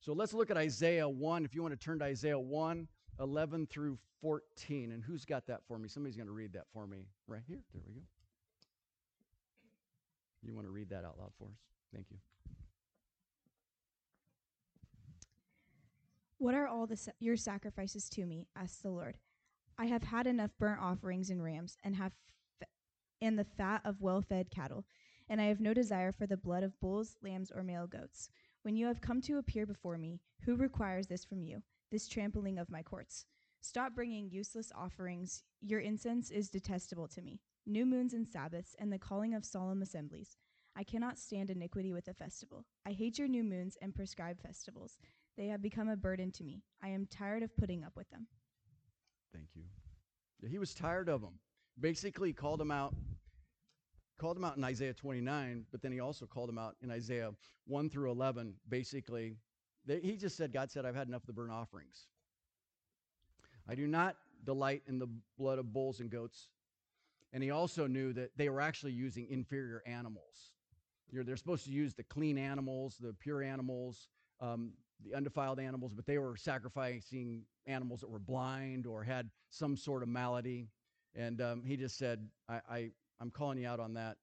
So 0.00 0.12
let's 0.12 0.32
look 0.32 0.50
at 0.50 0.56
Isaiah 0.56 1.08
1. 1.08 1.44
If 1.44 1.54
you 1.54 1.62
want 1.62 1.78
to 1.78 1.84
turn 1.84 1.98
to 1.98 2.04
Isaiah 2.04 2.38
1, 2.38 2.88
11 3.20 3.66
through 3.66 3.98
14. 4.20 4.92
And 4.92 5.02
who's 5.02 5.24
got 5.24 5.46
that 5.46 5.60
for 5.66 5.78
me? 5.78 5.88
Somebody's 5.88 6.16
going 6.16 6.28
to 6.28 6.32
read 6.32 6.52
that 6.52 6.64
for 6.72 6.86
me 6.86 7.06
right 7.26 7.42
here. 7.46 7.60
There 7.72 7.82
we 7.86 7.94
go. 7.94 8.00
You 10.42 10.54
want 10.54 10.66
to 10.66 10.70
read 10.70 10.90
that 10.90 11.04
out 11.04 11.18
loud 11.18 11.32
for 11.38 11.48
us? 11.48 11.58
Thank 11.92 12.06
you. 12.10 12.18
What 16.38 16.54
are 16.54 16.68
all 16.68 16.86
the 16.86 16.98
your 17.18 17.36
sacrifices 17.36 18.08
to 18.10 18.26
me? 18.26 18.46
asked 18.54 18.82
the 18.82 18.90
Lord. 18.90 19.16
I 19.78 19.86
have 19.86 20.04
had 20.04 20.26
enough 20.26 20.50
burnt 20.58 20.80
offerings 20.80 21.28
and 21.28 21.42
rams, 21.42 21.76
and 21.84 21.96
have 21.96 22.12
f- 22.62 22.68
and 23.20 23.38
the 23.38 23.44
fat 23.44 23.82
of 23.84 24.00
well-fed 24.00 24.50
cattle, 24.50 24.86
and 25.28 25.40
I 25.40 25.44
have 25.44 25.60
no 25.60 25.74
desire 25.74 26.12
for 26.12 26.26
the 26.26 26.36
blood 26.36 26.62
of 26.62 26.80
bulls, 26.80 27.16
lambs, 27.22 27.50
or 27.50 27.62
male 27.62 27.86
goats. 27.86 28.30
When 28.62 28.76
you 28.76 28.86
have 28.86 29.00
come 29.00 29.20
to 29.22 29.38
appear 29.38 29.66
before 29.66 29.98
me, 29.98 30.20
who 30.40 30.56
requires 30.56 31.06
this 31.06 31.24
from 31.24 31.42
you? 31.42 31.62
This 31.90 32.08
trampling 32.08 32.58
of 32.58 32.70
my 32.70 32.82
courts. 32.82 33.26
Stop 33.60 33.94
bringing 33.94 34.30
useless 34.30 34.72
offerings. 34.74 35.42
Your 35.60 35.80
incense 35.80 36.30
is 36.30 36.48
detestable 36.50 37.08
to 37.08 37.22
me. 37.22 37.40
New 37.66 37.84
moons 37.84 38.14
and 38.14 38.26
Sabbaths, 38.26 38.74
and 38.78 38.92
the 38.92 38.98
calling 38.98 39.34
of 39.34 39.44
solemn 39.44 39.82
assemblies. 39.82 40.36
I 40.74 40.84
cannot 40.84 41.18
stand 41.18 41.50
iniquity 41.50 41.92
with 41.92 42.08
a 42.08 42.14
festival. 42.14 42.64
I 42.86 42.92
hate 42.92 43.18
your 43.18 43.28
new 43.28 43.42
moons 43.42 43.76
and 43.82 43.94
prescribed 43.94 44.40
festivals. 44.40 44.98
They 45.36 45.48
have 45.48 45.62
become 45.62 45.88
a 45.88 45.96
burden 45.96 46.32
to 46.32 46.44
me. 46.44 46.62
I 46.82 46.88
am 46.88 47.06
tired 47.06 47.42
of 47.42 47.56
putting 47.56 47.84
up 47.84 47.96
with 47.96 48.08
them. 48.10 48.26
Thank 49.36 49.48
you. 49.54 50.48
He 50.48 50.58
was 50.58 50.74
tired 50.74 51.08
of 51.10 51.20
them. 51.20 51.38
Basically, 51.78 52.32
called 52.32 52.58
them 52.58 52.70
out. 52.70 52.94
Called 54.18 54.36
them 54.36 54.44
out 54.44 54.56
in 54.56 54.64
Isaiah 54.64 54.94
29, 54.94 55.66
but 55.70 55.82
then 55.82 55.92
he 55.92 56.00
also 56.00 56.24
called 56.24 56.48
them 56.48 56.56
out 56.56 56.76
in 56.82 56.90
Isaiah 56.90 57.32
1 57.66 57.90
through 57.90 58.10
11. 58.10 58.54
Basically, 58.66 59.36
they, 59.84 60.00
he 60.00 60.16
just 60.16 60.38
said, 60.38 60.54
God 60.54 60.70
said, 60.70 60.86
I've 60.86 60.94
had 60.94 61.06
enough 61.06 61.22
of 61.22 61.26
the 61.26 61.32
burnt 61.34 61.52
offerings. 61.52 62.06
I 63.68 63.74
do 63.74 63.86
not 63.86 64.16
delight 64.44 64.82
in 64.86 64.98
the 64.98 65.08
blood 65.38 65.58
of 65.58 65.70
bulls 65.74 66.00
and 66.00 66.10
goats. 66.10 66.48
And 67.34 67.42
he 67.42 67.50
also 67.50 67.86
knew 67.86 68.14
that 68.14 68.30
they 68.38 68.48
were 68.48 68.62
actually 68.62 68.92
using 68.92 69.26
inferior 69.28 69.82
animals. 69.84 70.52
You 71.10 71.18
know, 71.18 71.24
they're 71.24 71.36
supposed 71.36 71.66
to 71.66 71.72
use 71.72 71.92
the 71.92 72.04
clean 72.04 72.38
animals, 72.38 72.96
the 72.98 73.12
pure 73.12 73.42
animals, 73.42 74.08
um, 74.40 74.72
the 75.04 75.14
undefiled 75.14 75.60
animals, 75.60 75.92
but 75.92 76.06
they 76.06 76.18
were 76.18 76.36
sacrificing 76.36 77.42
animals 77.66 78.00
that 78.00 78.10
were 78.10 78.18
blind 78.18 78.86
or 78.86 79.02
had 79.02 79.30
some 79.50 79.76
sort 79.76 80.02
of 80.02 80.08
malady. 80.08 80.68
And 81.14 81.40
um, 81.40 81.62
he 81.64 81.76
just 81.76 81.98
said, 81.98 82.26
I, 82.48 82.60
I, 82.68 82.90
I'm 83.20 83.30
calling 83.30 83.58
you 83.58 83.68
out 83.68 83.80
on 83.80 83.94
that 83.94 84.16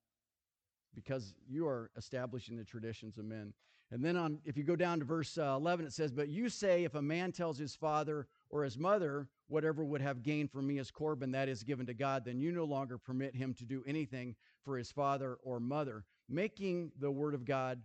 because 0.95 1.33
you 1.49 1.67
are 1.67 1.89
establishing 1.97 2.57
the 2.57 2.63
traditions 2.63 3.17
of 3.17 3.25
men. 3.25 3.53
And 3.91 4.03
then 4.03 4.17
on, 4.17 4.39
if 4.43 4.57
you 4.57 4.63
go 4.63 4.75
down 4.75 4.99
to 4.99 5.05
verse 5.05 5.37
uh, 5.37 5.55
11, 5.55 5.85
it 5.85 5.93
says, 5.93 6.11
But 6.11 6.29
you 6.29 6.49
say, 6.49 6.83
if 6.83 6.95
a 6.95 7.01
man 7.01 7.31
tells 7.31 7.57
his 7.57 7.75
father 7.75 8.27
or 8.49 8.63
his 8.63 8.77
mother, 8.77 9.27
whatever 9.47 9.83
would 9.83 10.01
have 10.01 10.23
gained 10.23 10.51
for 10.51 10.61
me 10.61 10.79
as 10.79 10.89
Corban, 10.89 11.31
that 11.31 11.47
is 11.47 11.63
given 11.63 11.85
to 11.85 11.93
God, 11.93 12.25
then 12.25 12.39
you 12.39 12.51
no 12.51 12.63
longer 12.63 12.97
permit 12.97 13.35
him 13.35 13.53
to 13.55 13.65
do 13.65 13.83
anything 13.85 14.35
for 14.63 14.77
his 14.77 14.91
father 14.91 15.37
or 15.43 15.59
mother, 15.59 16.05
making 16.27 16.91
the 16.99 17.11
word 17.11 17.35
of 17.35 17.45
God 17.45 17.81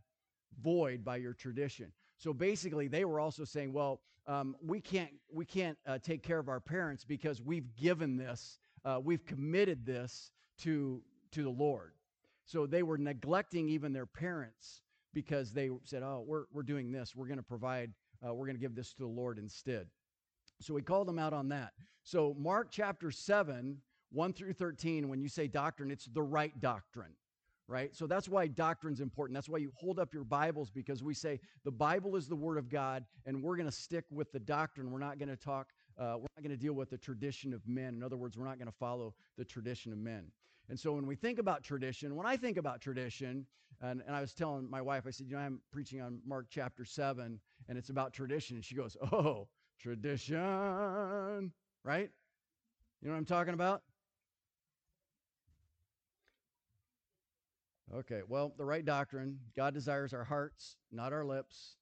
void 0.62 1.04
by 1.04 1.16
your 1.16 1.34
tradition. 1.34 1.92
So 2.18 2.32
basically, 2.32 2.88
they 2.88 3.04
were 3.04 3.20
also 3.20 3.44
saying, 3.44 3.72
well, 3.72 4.00
um, 4.26 4.56
we 4.60 4.80
can't 4.80 5.10
we 5.32 5.44
can't 5.44 5.78
uh, 5.86 5.98
take 5.98 6.22
care 6.22 6.38
of 6.38 6.48
our 6.48 6.60
parents 6.60 7.04
because 7.04 7.40
we've 7.40 7.74
given 7.76 8.16
this, 8.16 8.58
uh, 8.84 9.00
we've 9.02 9.24
committed 9.24 9.86
this 9.86 10.32
to 10.58 11.00
to 11.30 11.42
the 11.42 11.50
Lord. 11.50 11.92
So 12.44 12.66
they 12.66 12.82
were 12.82 12.98
neglecting 12.98 13.68
even 13.68 13.92
their 13.92 14.06
parents 14.06 14.82
because 15.14 15.52
they 15.52 15.70
said, 15.84 16.02
oh, 16.02 16.24
we're 16.26 16.44
we're 16.52 16.62
doing 16.62 16.92
this, 16.92 17.14
we're 17.16 17.26
going 17.28 17.38
to 17.38 17.42
provide, 17.42 17.92
uh, 18.26 18.34
we're 18.34 18.46
going 18.46 18.56
to 18.56 18.60
give 18.60 18.74
this 18.74 18.92
to 18.94 18.98
the 18.98 19.06
Lord 19.06 19.38
instead. 19.38 19.86
So 20.60 20.74
we 20.74 20.82
called 20.82 21.06
them 21.06 21.18
out 21.18 21.32
on 21.32 21.48
that. 21.50 21.72
So 22.02 22.34
Mark 22.38 22.68
chapter 22.70 23.10
seven, 23.10 23.78
one 24.10 24.32
through 24.32 24.54
thirteen, 24.54 25.08
when 25.08 25.20
you 25.20 25.28
say 25.28 25.46
doctrine, 25.46 25.90
it's 25.90 26.06
the 26.06 26.22
right 26.22 26.58
doctrine 26.60 27.12
right? 27.68 27.94
So 27.94 28.06
that's 28.06 28.28
why 28.28 28.46
doctrine's 28.46 29.00
important. 29.00 29.34
That's 29.34 29.48
why 29.48 29.58
you 29.58 29.70
hold 29.76 29.98
up 29.98 30.14
your 30.14 30.24
Bibles 30.24 30.70
because 30.70 31.02
we 31.02 31.12
say 31.12 31.38
the 31.64 31.70
Bible 31.70 32.16
is 32.16 32.26
the 32.26 32.34
Word 32.34 32.56
of 32.56 32.70
God, 32.70 33.04
and 33.26 33.42
we're 33.42 33.56
going 33.56 33.68
to 33.68 33.76
stick 33.76 34.04
with 34.10 34.32
the 34.32 34.40
doctrine. 34.40 34.90
We're 34.90 34.98
not 34.98 35.18
going 35.18 35.28
to 35.28 35.36
talk, 35.36 35.68
uh, 35.98 36.14
we're 36.16 36.26
not 36.36 36.42
going 36.42 36.50
to 36.50 36.56
deal 36.56 36.72
with 36.72 36.88
the 36.88 36.96
tradition 36.96 37.52
of 37.52 37.60
men. 37.68 37.94
In 37.94 38.02
other 38.02 38.16
words, 38.16 38.38
we're 38.38 38.46
not 38.46 38.58
going 38.58 38.70
to 38.70 38.76
follow 38.78 39.14
the 39.36 39.44
tradition 39.44 39.92
of 39.92 39.98
men. 39.98 40.24
And 40.70 40.80
so 40.80 40.92
when 40.92 41.06
we 41.06 41.14
think 41.14 41.38
about 41.38 41.62
tradition, 41.62 42.16
when 42.16 42.26
I 42.26 42.36
think 42.36 42.56
about 42.56 42.80
tradition, 42.80 43.46
and, 43.82 44.02
and 44.06 44.16
I 44.16 44.20
was 44.20 44.32
telling 44.32 44.68
my 44.68 44.82
wife, 44.82 45.04
I 45.06 45.10
said, 45.10 45.26
you 45.28 45.36
know, 45.36 45.42
I'm 45.42 45.60
preaching 45.70 46.00
on 46.00 46.20
Mark 46.26 46.46
chapter 46.50 46.84
7, 46.84 47.38
and 47.68 47.78
it's 47.78 47.90
about 47.90 48.12
tradition. 48.12 48.56
And 48.56 48.64
she 48.64 48.74
goes, 48.74 48.96
oh, 49.12 49.46
tradition, 49.78 51.52
right? 51.84 52.10
You 53.00 53.08
know 53.08 53.14
what 53.14 53.18
I'm 53.18 53.24
talking 53.24 53.54
about? 53.54 53.82
Okay, 57.94 58.20
well, 58.28 58.52
the 58.58 58.64
right 58.64 58.84
doctrine 58.84 59.38
God 59.56 59.72
desires 59.72 60.12
our 60.12 60.24
hearts, 60.24 60.76
not 60.92 61.12
our 61.12 61.24
lips. 61.24 61.76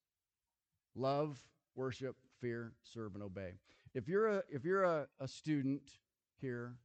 Love, 0.95 1.39
worship, 1.75 2.17
fear, 2.41 2.73
serve, 2.85 3.15
and 3.15 3.25
obey. 3.25 3.55
If 3.93 4.09
you're 4.09 4.29
a, 4.29 4.43
if 4.49 4.65
you're 4.65 4.85
a, 4.85 5.09
a 5.21 5.27
student 5.27 5.83
here, 6.41 6.77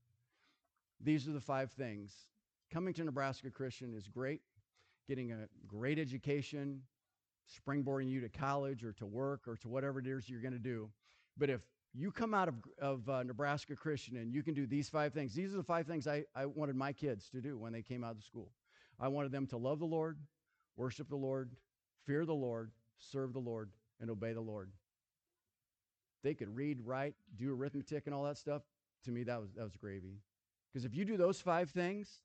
these 1.00 1.28
are 1.28 1.34
the 1.34 1.42
five 1.42 1.72
things. 1.72 2.14
Coming 2.74 2.94
to 2.96 3.04
Nebraska 3.04 3.52
Christian 3.52 3.94
is 3.94 4.08
great. 4.08 4.42
Getting 5.08 5.32
a 5.32 5.48
great 5.68 6.00
education, 6.00 6.82
springboarding 7.48 8.10
you 8.10 8.22
to 8.22 8.30
college 8.30 8.84
or 8.84 8.94
to 8.94 9.06
work 9.06 9.48
or 9.48 9.56
to 9.58 9.68
whatever 9.68 10.00
it 10.00 10.08
is 10.08 10.30
you're 10.30 10.42
going 10.42 10.54
to 10.54 10.60
do. 10.60 10.90
But 11.38 11.50
if 11.50 11.62
you 11.94 12.12
come 12.12 12.34
out 12.34 12.48
of, 12.48 12.56
of 12.82 13.10
uh, 13.10 13.24
Nebraska 13.24 13.76
Christian 13.76 14.18
and 14.18 14.34
you 14.34 14.42
can 14.42 14.54
do 14.54 14.66
these 14.66 14.90
five 14.90 15.14
things, 15.14 15.34
these 15.34 15.54
are 15.54 15.58
the 15.58 15.64
five 15.64 15.86
things 15.86 16.08
I, 16.08 16.24
I 16.36 16.46
wanted 16.48 16.76
my 16.76 16.92
kids 16.92 17.30
to 17.30 17.42
do 17.42 17.58
when 17.58 17.72
they 17.72 17.82
came 17.82 18.04
out 18.04 18.16
of 18.16 18.24
school. 18.24 18.52
I 19.02 19.08
wanted 19.08 19.32
them 19.32 19.48
to 19.48 19.58
love 19.58 19.80
the 19.80 19.86
Lord, 19.86 20.20
worship 20.78 21.10
the 21.10 21.16
Lord, 21.16 21.50
fear 22.06 22.24
the 22.24 22.34
Lord, 22.34 22.72
serve 23.00 23.34
the 23.34 23.40
Lord, 23.40 23.72
and 24.00 24.12
obey 24.12 24.32
the 24.32 24.42
Lord. 24.42 24.70
They 26.24 26.36
could 26.36 26.56
read, 26.56 26.82
write, 26.86 27.16
do 27.36 27.52
arithmetic, 27.52 28.04
and 28.06 28.14
all 28.14 28.24
that 28.26 28.38
stuff. 28.38 28.62
To 29.06 29.12
me, 29.12 29.24
that 29.24 29.42
was, 29.42 29.50
that 29.56 29.64
was 29.64 29.76
gravy. 29.76 30.20
Because 30.72 30.86
if 30.86 30.96
you 30.96 31.04
do 31.04 31.18
those 31.18 31.42
five 31.42 31.72
things, 31.72 32.22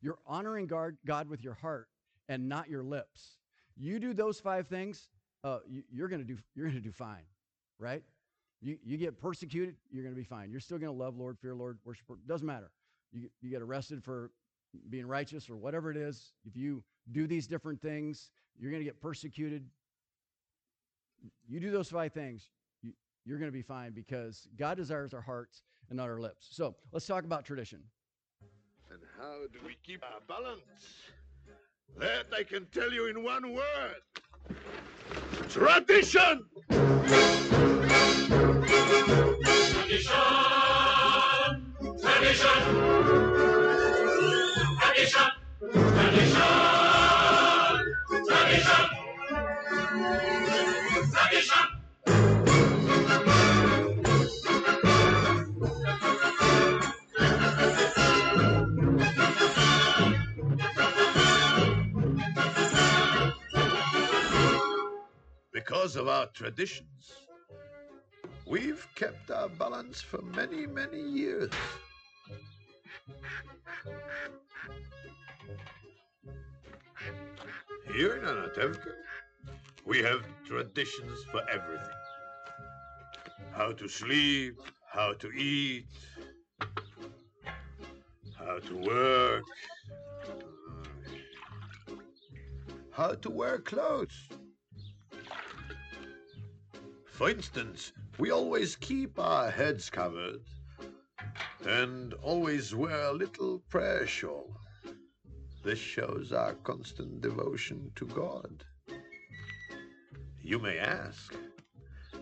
you're 0.00 0.18
honoring 0.26 0.66
God, 0.68 1.28
with 1.28 1.42
your 1.42 1.54
heart 1.54 1.88
and 2.28 2.48
not 2.48 2.70
your 2.70 2.84
lips. 2.84 3.38
You 3.76 3.98
do 3.98 4.14
those 4.14 4.38
five 4.38 4.68
things, 4.68 5.08
uh, 5.42 5.58
you, 5.66 6.04
are 6.04 6.08
gonna 6.08 6.22
do 6.22 6.38
you're 6.54 6.68
gonna 6.68 6.80
do 6.80 6.92
fine, 6.92 7.24
right? 7.78 8.02
You 8.62 8.78
you 8.84 8.96
get 8.96 9.18
persecuted, 9.18 9.74
you're 9.90 10.04
gonna 10.04 10.14
be 10.14 10.22
fine. 10.22 10.50
You're 10.50 10.60
still 10.60 10.78
gonna 10.78 10.92
love 10.92 11.16
Lord, 11.16 11.38
fear 11.38 11.54
Lord, 11.54 11.78
worship. 11.84 12.06
Doesn't 12.26 12.46
matter. 12.46 12.70
You 13.12 13.28
you 13.40 13.50
get 13.50 13.62
arrested 13.62 14.04
for 14.04 14.30
being 14.90 15.06
righteous 15.06 15.48
or 15.48 15.56
whatever 15.56 15.90
it 15.90 15.96
is, 15.96 16.32
if 16.44 16.56
you 16.56 16.82
do 17.12 17.26
these 17.26 17.46
different 17.46 17.80
things, 17.80 18.30
you're 18.58 18.70
going 18.70 18.80
to 18.80 18.84
get 18.84 19.00
persecuted. 19.00 19.64
You 21.48 21.60
do 21.60 21.70
those 21.70 21.90
five 21.90 22.12
things, 22.12 22.50
you, 22.82 22.92
you're 23.24 23.38
going 23.38 23.50
to 23.50 23.56
be 23.56 23.62
fine 23.62 23.92
because 23.92 24.46
God 24.58 24.76
desires 24.76 25.14
our 25.14 25.20
hearts 25.20 25.62
and 25.88 25.96
not 25.96 26.08
our 26.08 26.20
lips. 26.20 26.48
So 26.50 26.74
let's 26.92 27.06
talk 27.06 27.24
about 27.24 27.44
tradition. 27.44 27.80
And 28.90 29.00
how 29.18 29.46
do 29.52 29.58
we 29.66 29.76
keep 29.82 30.02
our 30.02 30.20
balance? 30.28 30.60
That 31.98 32.26
I 32.36 32.42
can 32.42 32.66
tell 32.72 32.92
you 32.92 33.06
in 33.06 33.22
one 33.22 33.52
word 33.52 34.02
tradition! 35.48 36.44
Tradition! 39.88 40.14
Tradition! 42.00 43.33
Because 65.52 65.96
of 65.96 66.08
our 66.08 66.26
traditions, 66.26 67.26
we've 68.46 68.86
kept 68.94 69.30
our 69.30 69.48
balance 69.48 70.00
for 70.00 70.22
many, 70.22 70.66
many 70.66 71.00
years. 71.00 71.50
Here 77.94 78.16
in 78.16 78.24
Anatevka, 78.24 78.92
we 79.84 80.02
have 80.02 80.26
traditions 80.44 81.22
for 81.30 81.48
everything. 81.48 82.00
How 83.52 83.70
to 83.70 83.86
sleep, 83.86 84.58
how 84.92 85.12
to 85.12 85.30
eat, 85.30 85.86
how 88.36 88.58
to 88.58 88.76
work, 88.76 89.44
how 92.90 93.14
to 93.14 93.30
wear 93.30 93.58
clothes. 93.58 94.28
For 97.12 97.30
instance, 97.30 97.92
we 98.18 98.32
always 98.32 98.74
keep 98.74 99.20
our 99.20 99.52
heads 99.52 99.88
covered 99.88 100.40
and 101.64 102.12
always 102.14 102.74
wear 102.74 103.04
a 103.04 103.12
little 103.12 103.60
prayer 103.68 104.04
shawl. 104.04 104.63
This 105.64 105.78
shows 105.78 106.30
our 106.30 106.52
constant 106.62 107.22
devotion 107.22 107.90
to 107.96 108.04
God. 108.04 108.64
You 110.42 110.58
may 110.58 110.76
ask, 110.76 111.34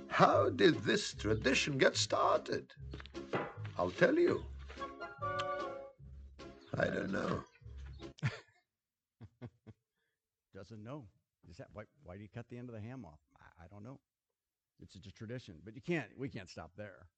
how 0.06 0.50
did 0.50 0.76
this 0.84 1.12
tradition 1.12 1.76
get 1.76 1.96
started? 1.96 2.72
I'll 3.76 3.90
tell 3.90 4.16
you. 4.16 4.44
I 6.78 6.84
don't 6.84 7.10
know. 7.10 7.42
Doesn't 10.54 10.84
know. 10.84 11.06
Is 11.50 11.56
that 11.56 11.66
why? 11.72 11.82
Why 12.04 12.14
do 12.14 12.22
you 12.22 12.28
cut 12.32 12.46
the 12.48 12.58
end 12.58 12.68
of 12.68 12.76
the 12.76 12.80
ham 12.80 13.04
off? 13.04 13.18
I, 13.36 13.64
I 13.64 13.66
don't 13.68 13.82
know. 13.82 13.98
It's 14.80 14.94
a 14.94 15.00
tradition, 15.10 15.56
but 15.64 15.74
you 15.74 15.82
can't. 15.82 16.10
We 16.16 16.28
can't 16.28 16.48
stop 16.48 16.70
there. 16.76 17.08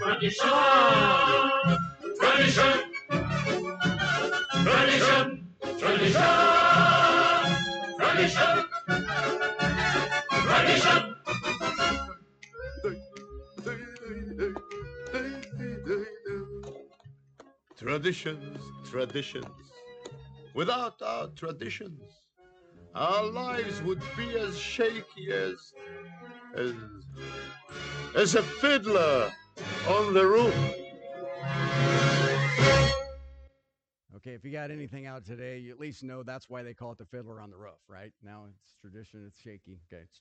Tradition! 0.00 0.48
Tradition! 2.20 2.78
Tradition! 4.64 5.46
Tradition! 5.78 6.36
Tradition! 7.98 8.64
Tradition! 10.46 11.14
Traditions, 17.76 18.58
traditions. 18.90 19.46
Without 20.54 21.00
our 21.02 21.28
traditions, 21.28 22.02
our 22.94 23.24
lives 23.24 23.82
would 23.82 24.02
be 24.16 24.36
as 24.38 24.58
shaky 24.58 25.32
as 25.32 25.72
as 26.54 26.74
as 28.14 28.34
a 28.34 28.42
fiddler 28.42 29.32
on 29.88 30.12
the 30.14 30.26
roof. 30.26 30.54
Okay, 34.16 34.32
if 34.32 34.44
you 34.44 34.52
got 34.52 34.70
anything 34.70 35.06
out 35.06 35.24
today, 35.24 35.58
you 35.58 35.72
at 35.72 35.80
least 35.80 36.04
know 36.04 36.22
that's 36.22 36.48
why 36.48 36.62
they 36.62 36.74
call 36.74 36.92
it 36.92 36.98
the 36.98 37.04
fiddler 37.04 37.40
on 37.40 37.50
the 37.50 37.56
roof, 37.56 37.80
right? 37.88 38.12
Now 38.22 38.44
it's 38.48 38.74
tradition, 38.80 39.24
it's 39.26 39.40
shaky. 39.40 39.80
Okay, 39.92 40.02
it's, 40.04 40.20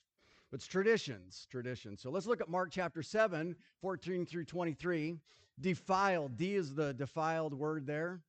it's 0.51 0.65
traditions, 0.65 1.47
traditions. 1.51 2.01
So 2.01 2.09
let's 2.09 2.25
look 2.25 2.41
at 2.41 2.49
Mark 2.49 2.69
chapter 2.71 3.03
7, 3.03 3.55
14 3.81 4.25
through 4.25 4.45
23. 4.45 5.17
Defiled, 5.59 6.37
D 6.37 6.55
is 6.55 6.73
the 6.73 6.93
defiled 6.93 7.53
word 7.53 7.85
there. 7.85 8.21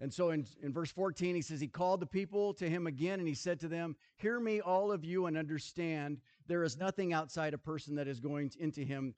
And 0.00 0.12
so 0.12 0.30
in, 0.30 0.46
in 0.62 0.72
verse 0.72 0.90
14, 0.90 1.34
he 1.34 1.42
says, 1.42 1.60
He 1.60 1.66
called 1.66 2.00
the 2.00 2.06
people 2.06 2.54
to 2.54 2.68
him 2.68 2.86
again, 2.86 3.18
and 3.18 3.26
he 3.26 3.34
said 3.34 3.58
to 3.60 3.68
them, 3.68 3.96
Hear 4.16 4.38
me, 4.38 4.60
all 4.60 4.92
of 4.92 5.04
you, 5.04 5.26
and 5.26 5.36
understand 5.36 6.20
there 6.48 6.64
is 6.64 6.78
nothing 6.78 7.12
outside 7.12 7.54
a 7.54 7.58
person 7.58 7.94
that 7.96 8.08
is 8.08 8.20
going 8.20 8.50
into 8.58 8.80
him 8.80 9.14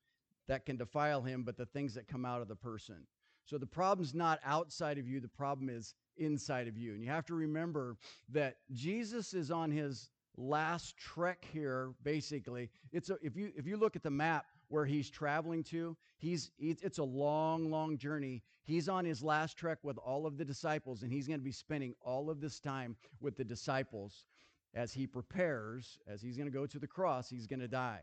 that 0.49 0.67
can 0.67 0.77
defile 0.77 1.23
him, 1.23 1.45
but 1.45 1.57
the 1.57 1.67
things 1.67 1.95
that 1.95 2.09
come 2.09 2.27
out 2.27 2.43
of 2.43 2.49
the 2.49 2.57
person. 2.57 3.07
So 3.47 3.57
the 3.57 3.67
problem's 3.67 4.15
not 4.15 4.41
outside 4.45 4.99
of 4.99 5.09
you, 5.09 5.21
the 5.21 5.29
problem 5.29 5.69
is 5.69 5.95
inside 6.19 6.69
of 6.69 6.77
you. 6.77 6.93
And 6.93 7.03
you 7.03 7.09
have 7.09 7.27
to 7.27 7.35
remember 7.35 7.97
that 8.29 8.57
Jesus 8.73 9.33
is 9.33 9.51
on 9.51 9.71
his 9.71 10.11
last 10.37 10.97
trek 10.97 11.45
here 11.53 11.93
basically. 12.03 12.71
It's 12.93 13.11
a, 13.11 13.19
if 13.23 13.37
you 13.37 13.53
if 13.57 13.67
you 13.67 13.77
look 13.77 13.97
at 13.97 14.03
the 14.03 14.11
map 14.11 14.47
where 14.69 14.87
he's 14.87 15.11
traveling 15.11 15.65
to, 15.65 15.97
he's 16.19 16.53
it's 16.59 16.99
a 16.99 17.05
long 17.05 17.71
long 17.71 17.99
journey. 17.99 18.43
He's 18.63 18.89
on 18.89 19.05
his 19.05 19.23
last 19.23 19.57
trek 19.57 19.79
with 19.83 19.99
all 19.99 20.27
of 20.27 20.39
the 20.39 20.45
disciples 20.45 21.03
and 21.03 21.13
he's 21.13 21.27
going 21.27 21.41
to 21.41 21.45
be 21.45 21.53
spending 21.53 21.95
all 22.03 22.31
of 22.31 22.41
this 22.41 22.61
time 22.61 22.97
with 23.21 23.37
the 23.37 23.45
disciples 23.45 24.27
as 24.75 24.93
he 24.93 25.07
prepares 25.07 25.99
as 26.07 26.23
he's 26.23 26.37
going 26.37 26.51
to 26.51 26.57
go 26.57 26.67
to 26.67 26.79
the 26.79 26.87
cross, 26.87 27.29
he's 27.29 27.47
going 27.47 27.61
to 27.61 27.69
die. 27.69 28.01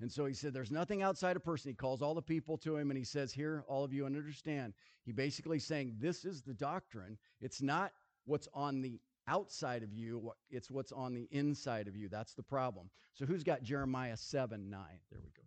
And 0.00 0.10
so 0.10 0.26
he 0.26 0.34
said, 0.34 0.52
There's 0.52 0.72
nothing 0.72 1.02
outside 1.02 1.36
a 1.36 1.40
person. 1.40 1.70
He 1.70 1.74
calls 1.74 2.02
all 2.02 2.14
the 2.14 2.20
people 2.20 2.58
to 2.58 2.76
him 2.76 2.90
and 2.90 2.98
he 2.98 3.04
says, 3.04 3.32
Here, 3.32 3.64
all 3.68 3.84
of 3.84 3.92
you 3.92 4.04
understand. 4.04 4.74
He 5.04 5.12
basically 5.12 5.60
saying, 5.60 5.96
This 6.00 6.24
is 6.24 6.42
the 6.42 6.54
doctrine. 6.54 7.16
It's 7.40 7.62
not 7.62 7.92
what's 8.24 8.48
on 8.52 8.82
the 8.82 9.00
outside 9.28 9.84
of 9.84 9.92
you, 9.92 10.32
it's 10.50 10.70
what's 10.70 10.90
on 10.90 11.14
the 11.14 11.28
inside 11.30 11.86
of 11.86 11.96
you. 11.96 12.08
That's 12.08 12.34
the 12.34 12.42
problem. 12.42 12.90
So 13.14 13.24
who's 13.24 13.44
got 13.44 13.62
Jeremiah 13.62 14.16
7 14.16 14.68
9? 14.68 14.80
There 15.10 15.20
we 15.22 15.30
go. 15.30 15.42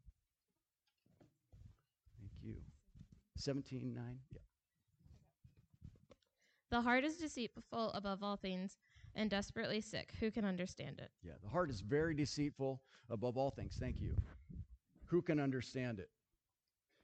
Thank 2.21 2.31
you. 2.41 2.61
17 3.35 3.93
9? 3.93 4.03
Yeah. 4.31 4.39
The 6.71 6.81
heart 6.81 7.03
is 7.03 7.17
deceitful 7.17 7.91
above 7.93 8.23
all 8.23 8.37
things 8.37 8.77
and 9.15 9.29
desperately 9.29 9.81
sick. 9.81 10.13
Who 10.19 10.31
can 10.31 10.45
understand 10.45 10.99
it? 10.99 11.11
Yeah, 11.23 11.33
the 11.41 11.49
heart 11.49 11.69
is 11.69 11.81
very 11.81 12.13
deceitful 12.13 12.81
above 13.09 13.37
all 13.37 13.49
things. 13.49 13.77
Thank 13.79 14.01
you. 14.01 14.15
Who 15.05 15.21
can 15.21 15.39
understand 15.39 15.99
it? 15.99 16.09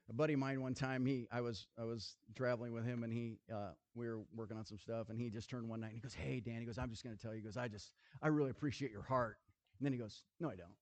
A 0.10 0.13
buddy 0.13 0.34
of 0.34 0.39
mine 0.39 0.62
one 0.62 0.74
time, 0.74 1.06
he 1.06 1.28
I 1.32 1.39
was 1.41 1.67
I 1.80 1.86
was 1.86 2.15
traveling 2.36 2.74
with 2.74 2.86
him 2.86 3.04
and 3.04 3.13
he 3.13 3.39
uh, 3.54 3.71
we 3.95 4.08
were 4.08 4.19
working 4.36 4.58
on 4.58 4.65
some 4.65 4.78
stuff 4.78 5.10
and 5.10 5.17
he 5.17 5.30
just 5.30 5.50
turned 5.50 5.69
one 5.69 5.80
night 5.80 5.88
and 5.88 5.95
he 5.95 6.02
goes, 6.02 6.13
Hey 6.13 6.41
Dan, 6.41 6.60
he 6.60 6.65
goes, 6.65 6.78
I'm 6.78 6.89
just 6.89 7.04
gonna 7.04 7.15
tell 7.15 7.32
you, 7.32 7.38
he 7.38 7.43
goes, 7.43 7.56
I 7.56 7.67
just 7.67 7.91
I 8.21 8.28
really 8.28 8.50
appreciate 8.50 8.91
your 8.91 9.04
heart. 9.04 9.38
And 9.80 9.86
then 9.86 9.93
he 9.93 10.00
goes, 10.00 10.26
No, 10.39 10.50
I 10.50 10.56
don't. 10.56 10.76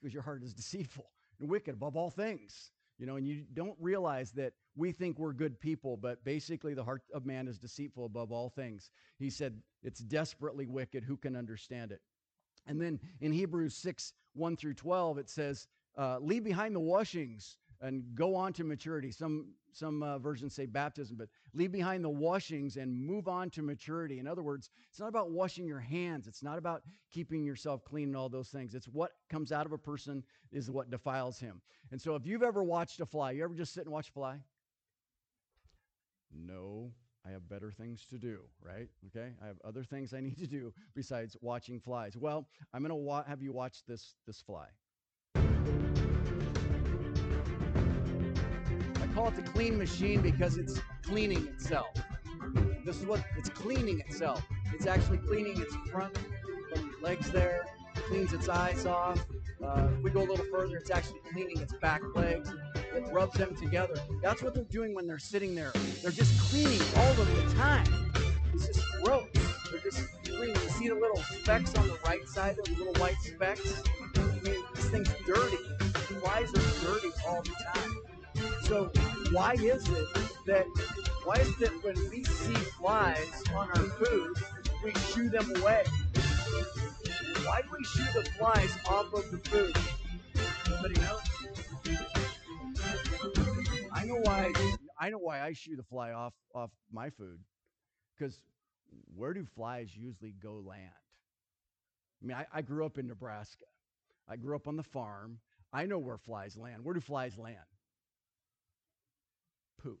He 0.00 0.06
goes, 0.06 0.14
Your 0.14 0.22
heart 0.22 0.44
is 0.44 0.54
deceitful 0.54 1.06
and 1.40 1.48
wicked 1.48 1.74
above 1.74 1.96
all 1.96 2.10
things. 2.10 2.70
You 3.00 3.06
know, 3.06 3.16
and 3.16 3.26
you 3.26 3.44
don't 3.54 3.76
realize 3.80 4.30
that 4.32 4.52
we 4.76 4.92
think 4.92 5.18
we're 5.18 5.32
good 5.32 5.58
people, 5.58 5.96
but 5.96 6.22
basically 6.22 6.74
the 6.74 6.84
heart 6.84 7.02
of 7.14 7.24
man 7.24 7.48
is 7.48 7.58
deceitful 7.58 8.04
above 8.04 8.30
all 8.30 8.50
things. 8.50 8.90
He 9.18 9.30
said, 9.30 9.58
It's 9.82 10.00
desperately 10.00 10.66
wicked. 10.66 11.02
Who 11.02 11.16
can 11.16 11.34
understand 11.34 11.92
it? 11.92 12.02
And 12.66 12.78
then 12.78 13.00
in 13.22 13.32
Hebrews 13.32 13.74
6 13.74 14.12
1 14.34 14.56
through 14.56 14.74
12, 14.74 15.16
it 15.16 15.30
says, 15.30 15.66
uh, 15.96 16.18
Leave 16.20 16.44
behind 16.44 16.76
the 16.76 16.80
washings 16.80 17.56
and 17.80 18.04
go 18.14 18.34
on 18.34 18.52
to 18.54 18.64
maturity. 18.64 19.10
Some, 19.10 19.54
some 19.72 20.02
uh, 20.02 20.18
versions 20.18 20.54
say 20.54 20.66
baptism, 20.66 21.16
but 21.16 21.28
leave 21.54 21.72
behind 21.72 22.04
the 22.04 22.10
washings 22.10 22.76
and 22.76 22.94
move 22.94 23.28
on 23.28 23.50
to 23.50 23.62
maturity. 23.62 24.18
In 24.18 24.26
other 24.26 24.42
words, 24.42 24.70
it's 24.90 25.00
not 25.00 25.08
about 25.08 25.30
washing 25.30 25.66
your 25.66 25.80
hands, 25.80 26.26
it's 26.26 26.42
not 26.42 26.58
about 26.58 26.82
keeping 27.10 27.44
yourself 27.44 27.84
clean 27.84 28.08
and 28.08 28.16
all 28.16 28.28
those 28.28 28.48
things. 28.48 28.74
It's 28.74 28.88
what 28.88 29.12
comes 29.28 29.52
out 29.52 29.66
of 29.66 29.72
a 29.72 29.78
person 29.78 30.22
is 30.52 30.70
what 30.70 30.90
defiles 30.90 31.38
him. 31.38 31.60
And 31.90 32.00
so 32.00 32.14
if 32.14 32.26
you've 32.26 32.42
ever 32.42 32.62
watched 32.62 33.00
a 33.00 33.06
fly, 33.06 33.32
you 33.32 33.44
ever 33.44 33.54
just 33.54 33.72
sit 33.72 33.84
and 33.84 33.92
watch 33.92 34.08
a 34.10 34.12
fly? 34.12 34.38
No, 36.32 36.92
I 37.26 37.30
have 37.30 37.48
better 37.48 37.70
things 37.70 38.06
to 38.06 38.18
do, 38.18 38.40
right? 38.62 38.88
Okay? 39.08 39.32
I 39.42 39.46
have 39.46 39.56
other 39.64 39.84
things 39.84 40.14
I 40.14 40.20
need 40.20 40.38
to 40.38 40.46
do 40.46 40.72
besides 40.94 41.36
watching 41.40 41.80
flies. 41.80 42.16
Well, 42.16 42.46
I'm 42.72 42.82
going 42.82 42.90
to 42.90 42.94
wa- 42.94 43.24
have 43.24 43.42
you 43.42 43.52
watch 43.52 43.84
this 43.86 44.14
this 44.26 44.40
fly. 44.40 44.66
Call 49.20 49.28
it 49.28 49.36
the 49.36 49.50
clean 49.50 49.76
machine 49.76 50.22
because 50.22 50.56
it's 50.56 50.80
cleaning 51.02 51.46
itself. 51.48 51.90
This 52.86 52.96
is 52.96 53.04
what 53.04 53.22
it's 53.36 53.50
cleaning 53.50 54.00
itself. 54.00 54.42
It's 54.72 54.86
actually 54.86 55.18
cleaning 55.18 55.60
its 55.60 55.76
front 55.92 56.16
legs 57.02 57.30
there, 57.30 57.66
cleans 57.94 58.32
its 58.32 58.48
eyes 58.48 58.86
off. 58.86 59.22
Uh, 59.62 59.88
if 59.94 60.02
we 60.02 60.10
go 60.10 60.20
a 60.20 60.28
little 60.30 60.46
further, 60.50 60.74
it's 60.78 60.90
actually 60.90 61.20
cleaning 61.30 61.60
its 61.60 61.74
back 61.82 62.00
legs. 62.14 62.50
It 62.94 63.12
rubs 63.12 63.36
them 63.36 63.54
together. 63.56 63.92
That's 64.22 64.42
what 64.42 64.54
they're 64.54 64.64
doing 64.64 64.94
when 64.94 65.06
they're 65.06 65.18
sitting 65.18 65.54
there. 65.54 65.72
They're 66.00 66.12
just 66.12 66.40
cleaning 66.40 66.80
all 66.96 67.10
of 67.10 67.26
the 67.36 67.54
time. 67.56 67.84
It's 68.54 68.68
just 68.68 68.82
gross. 69.04 69.28
They're 69.70 69.80
just 69.80 70.08
cleaning. 70.24 70.56
You 70.62 70.70
see 70.70 70.88
the 70.88 70.94
little 70.94 71.22
specks 71.42 71.74
on 71.74 71.86
the 71.88 71.98
right 72.06 72.26
side, 72.26 72.56
those 72.56 72.78
little 72.78 72.94
white 72.94 73.20
specks? 73.20 73.82
I 74.16 74.20
mean, 74.20 74.64
this 74.74 74.88
thing's 74.88 75.12
dirty. 75.26 75.58
Flies 76.22 76.48
are 76.54 76.86
dirty 76.86 77.10
all 77.28 77.42
the 77.42 77.54
time. 77.74 78.00
So 78.70 78.90
why 79.32 79.54
is 79.54 79.88
it 79.88 80.08
that 80.46 80.66
why 81.24 81.36
is 81.36 81.60
it 81.60 81.84
when 81.84 81.94
we 82.10 82.24
see 82.24 82.54
flies 82.54 83.44
on 83.54 83.68
our 83.70 83.76
food, 83.76 84.36
we 84.82 84.92
shoo 84.92 85.28
them 85.28 85.54
away? 85.56 85.84
Why 87.44 87.62
do 87.62 87.68
we 87.76 87.84
shoo 87.84 88.04
the 88.12 88.28
flies 88.38 88.76
off 88.88 89.12
of 89.14 89.30
the 89.30 89.38
food? 89.38 89.76
Anybody 90.66 91.00
know? 91.00 91.18
I 93.92 94.04
know 94.04 94.20
why. 94.22 94.52
I 94.98 95.10
know 95.10 95.18
why 95.18 95.42
I 95.42 95.52
shoot 95.52 95.76
the 95.76 95.82
fly 95.84 96.12
off 96.12 96.34
off 96.54 96.70
my 96.92 97.10
food, 97.10 97.38
because 98.18 98.40
where 99.14 99.32
do 99.32 99.44
flies 99.44 99.90
usually 99.96 100.34
go 100.42 100.62
land? 100.66 100.90
I 102.22 102.26
mean, 102.26 102.36
I, 102.36 102.46
I 102.52 102.62
grew 102.62 102.84
up 102.84 102.98
in 102.98 103.06
Nebraska. 103.06 103.64
I 104.28 104.36
grew 104.36 104.56
up 104.56 104.66
on 104.66 104.76
the 104.76 104.82
farm. 104.82 105.38
I 105.72 105.86
know 105.86 105.98
where 105.98 106.18
flies 106.18 106.56
land. 106.56 106.84
Where 106.84 106.94
do 106.94 107.00
flies 107.00 107.38
land? 107.38 107.56
Poop. 109.82 110.00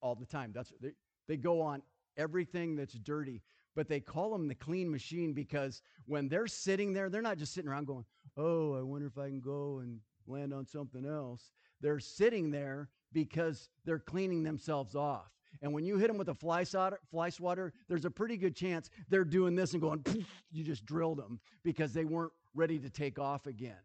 All 0.00 0.14
the 0.14 0.26
time. 0.26 0.52
That's 0.54 0.72
they, 0.80 0.92
they 1.28 1.36
go 1.36 1.60
on 1.60 1.82
everything 2.16 2.76
that's 2.76 2.94
dirty. 2.94 3.42
But 3.74 3.88
they 3.88 4.00
call 4.00 4.30
them 4.30 4.48
the 4.48 4.54
clean 4.54 4.90
machine 4.90 5.34
because 5.34 5.82
when 6.06 6.28
they're 6.28 6.46
sitting 6.46 6.94
there, 6.94 7.10
they're 7.10 7.20
not 7.20 7.36
just 7.36 7.52
sitting 7.52 7.70
around 7.70 7.86
going, 7.86 8.04
"Oh, 8.36 8.74
I 8.74 8.82
wonder 8.82 9.06
if 9.06 9.18
I 9.18 9.28
can 9.28 9.40
go 9.40 9.80
and 9.80 10.00
land 10.26 10.54
on 10.54 10.66
something 10.66 11.04
else." 11.04 11.50
They're 11.80 12.00
sitting 12.00 12.50
there 12.50 12.88
because 13.12 13.68
they're 13.84 13.98
cleaning 13.98 14.42
themselves 14.42 14.94
off. 14.94 15.30
And 15.62 15.72
when 15.72 15.84
you 15.84 15.96
hit 15.96 16.08
them 16.08 16.18
with 16.18 16.28
a 16.28 16.34
fly 16.34 16.64
fly 16.64 17.30
swatter, 17.30 17.72
there's 17.88 18.04
a 18.04 18.10
pretty 18.10 18.36
good 18.36 18.54
chance 18.54 18.90
they're 19.08 19.24
doing 19.24 19.54
this 19.54 19.72
and 19.72 19.80
going, 19.80 20.04
you 20.50 20.64
just 20.64 20.84
drilled 20.84 21.18
them 21.18 21.40
because 21.62 21.92
they 21.92 22.04
weren't 22.04 22.32
ready 22.54 22.78
to 22.78 22.90
take 22.90 23.18
off 23.18 23.46
again. 23.46 23.76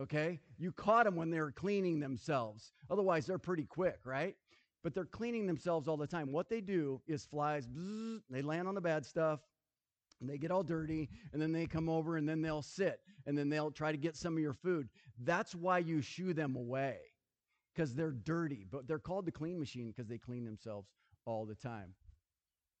Okay? 0.00 0.40
You 0.58 0.72
caught 0.72 1.04
them 1.04 1.16
when 1.16 1.30
they 1.30 1.40
were 1.40 1.52
cleaning 1.52 2.00
themselves. 2.00 2.72
Otherwise, 2.90 3.26
they're 3.26 3.38
pretty 3.38 3.64
quick, 3.64 3.98
right? 4.04 4.36
But 4.82 4.94
they're 4.94 5.04
cleaning 5.04 5.46
themselves 5.46 5.86
all 5.86 5.96
the 5.96 6.06
time. 6.06 6.32
What 6.32 6.48
they 6.48 6.60
do 6.60 7.00
is 7.06 7.24
flies, 7.24 7.68
they 8.30 8.42
land 8.42 8.68
on 8.68 8.74
the 8.74 8.80
bad 8.80 9.04
stuff, 9.04 9.40
and 10.20 10.30
they 10.30 10.38
get 10.38 10.50
all 10.50 10.62
dirty, 10.62 11.08
and 11.32 11.42
then 11.42 11.52
they 11.52 11.66
come 11.66 11.88
over 11.88 12.16
and 12.16 12.28
then 12.28 12.42
they'll 12.42 12.62
sit, 12.62 13.00
and 13.26 13.36
then 13.36 13.48
they'll 13.48 13.70
try 13.70 13.92
to 13.92 13.98
get 13.98 14.16
some 14.16 14.34
of 14.34 14.40
your 14.40 14.54
food. 14.54 14.88
That's 15.24 15.54
why 15.54 15.78
you 15.78 16.00
shoo 16.00 16.32
them 16.32 16.56
away 16.56 16.98
because 17.74 17.94
they're 17.94 18.12
dirty, 18.12 18.66
but 18.70 18.86
they're 18.86 18.98
called 18.98 19.26
the 19.26 19.32
clean 19.32 19.58
machine 19.58 19.88
because 19.88 20.08
they 20.08 20.18
clean 20.18 20.44
themselves 20.44 20.88
all 21.24 21.44
the 21.44 21.54
time. 21.54 21.94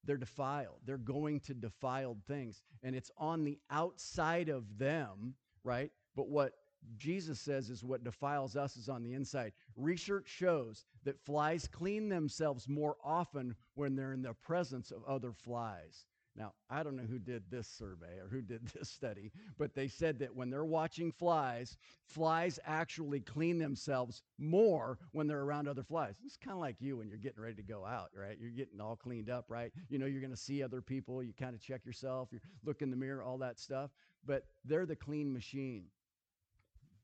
They're 0.04 0.16
defiled. 0.16 0.80
They're 0.84 0.98
going 0.98 1.40
to 1.40 1.54
defiled 1.54 2.18
things, 2.26 2.62
and 2.82 2.94
it's 2.94 3.10
on 3.16 3.44
the 3.44 3.58
outside 3.70 4.48
of 4.48 4.78
them, 4.78 5.34
right? 5.64 5.90
But 6.16 6.28
what 6.28 6.52
Jesus 6.96 7.40
says 7.40 7.70
is 7.70 7.84
what 7.84 8.04
defiles 8.04 8.56
us 8.56 8.76
is 8.76 8.88
on 8.88 9.02
the 9.02 9.14
inside. 9.14 9.52
Research 9.76 10.28
shows 10.28 10.84
that 11.04 11.20
flies 11.20 11.68
clean 11.68 12.08
themselves 12.08 12.68
more 12.68 12.96
often 13.04 13.54
when 13.74 13.96
they're 13.96 14.12
in 14.12 14.22
the 14.22 14.34
presence 14.34 14.90
of 14.90 15.04
other 15.04 15.32
flies. 15.32 16.06
Now, 16.34 16.54
I 16.70 16.82
don't 16.82 16.96
know 16.96 17.02
who 17.02 17.18
did 17.18 17.42
this 17.50 17.68
survey 17.68 18.18
or 18.18 18.28
who 18.28 18.40
did 18.40 18.66
this 18.74 18.88
study, 18.88 19.32
but 19.58 19.74
they 19.74 19.88
said 19.88 20.18
that 20.20 20.34
when 20.34 20.48
they're 20.48 20.64
watching 20.64 21.12
flies, 21.12 21.76
flies 22.06 22.58
actually 22.66 23.20
clean 23.20 23.58
themselves 23.58 24.22
more 24.38 24.98
when 25.12 25.26
they're 25.26 25.42
around 25.42 25.68
other 25.68 25.82
flies. 25.82 26.14
It's 26.24 26.36
kind 26.36 26.54
of 26.54 26.60
like 26.60 26.76
you 26.80 26.96
when 26.96 27.08
you're 27.08 27.18
getting 27.18 27.42
ready 27.42 27.56
to 27.56 27.62
go 27.62 27.84
out, 27.84 28.10
right? 28.16 28.38
You're 28.40 28.50
getting 28.50 28.80
all 28.80 28.96
cleaned 28.96 29.28
up, 29.28 29.44
right? 29.48 29.72
You 29.90 29.98
know, 29.98 30.06
you're 30.06 30.20
going 30.22 30.30
to 30.30 30.36
see 30.36 30.62
other 30.62 30.80
people. 30.80 31.22
You 31.22 31.34
kind 31.38 31.54
of 31.54 31.60
check 31.60 31.84
yourself, 31.84 32.28
you 32.32 32.40
look 32.64 32.80
in 32.80 32.90
the 32.90 32.96
mirror, 32.96 33.22
all 33.22 33.38
that 33.38 33.60
stuff. 33.60 33.90
But 34.24 34.44
they're 34.64 34.86
the 34.86 34.96
clean 34.96 35.32
machine. 35.32 35.84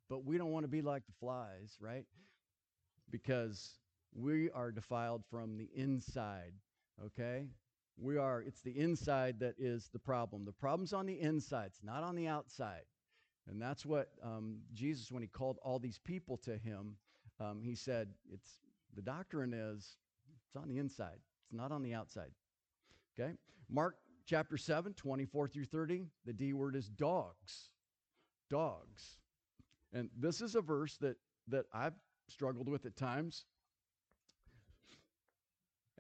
But 0.09 0.25
we 0.25 0.39
don't 0.39 0.51
want 0.51 0.65
to 0.65 0.69
be 0.69 0.83
like 0.83 1.07
the 1.07 1.13
flies, 1.21 1.77
right? 1.81 2.05
Because 3.11 3.79
we 4.15 4.51
are 4.51 4.73
defiled 4.73 5.23
from 5.31 5.57
the 5.57 5.69
inside, 5.75 6.53
okay? 7.05 7.47
We 8.01 8.17
are, 8.17 8.41
it's 8.41 8.63
the 8.63 8.79
inside 8.79 9.41
that 9.41 9.55
is 9.59 9.89
the 9.93 9.99
problem. 9.99 10.45
The 10.45 10.53
problem's 10.53 10.93
on 10.93 11.07
the 11.07 11.21
inside, 11.21 11.67
it's 11.67 11.83
not 11.83 12.03
on 12.03 12.15
the 12.15 12.29
outside. 12.29 12.85
And 13.49 13.61
that's 13.61 13.85
what 13.85 14.11
um, 14.23 14.59
Jesus, 14.75 15.11
when 15.11 15.23
he 15.23 15.29
called 15.29 15.59
all 15.63 15.79
these 15.79 15.99
people 15.99 16.37
to 16.39 16.57
him, 16.57 16.97
um, 17.41 17.61
he 17.63 17.75
said, 17.75 18.09
it's 18.33 18.59
the 18.95 19.03
doctrine 19.03 19.53
is 19.55 19.97
it's 20.47 20.57
on 20.57 20.69
the 20.69 20.79
inside, 20.79 21.19
it's 21.45 21.53
not 21.53 21.73
on 21.73 21.83
the 21.83 21.95
outside. 21.95 22.31
Okay? 23.19 23.33
Mark 23.71 23.97
chapter 24.27 24.57
7, 24.57 24.95
24 24.95 25.49
through 25.49 25.65
30, 25.65 26.07
the 26.25 26.33
D 26.33 26.53
word 26.53 26.77
is 26.77 26.89
dogs. 26.89 27.71
Dogs. 28.51 29.19
And 29.93 30.11
this 30.17 30.41
is 30.41 30.55
a 30.55 30.61
verse 30.61 30.97
that, 30.99 31.17
that 31.49 31.65
I've 31.73 31.95
struggled 32.29 32.69
with 32.69 32.87
at 32.87 32.97
times. 32.97 33.45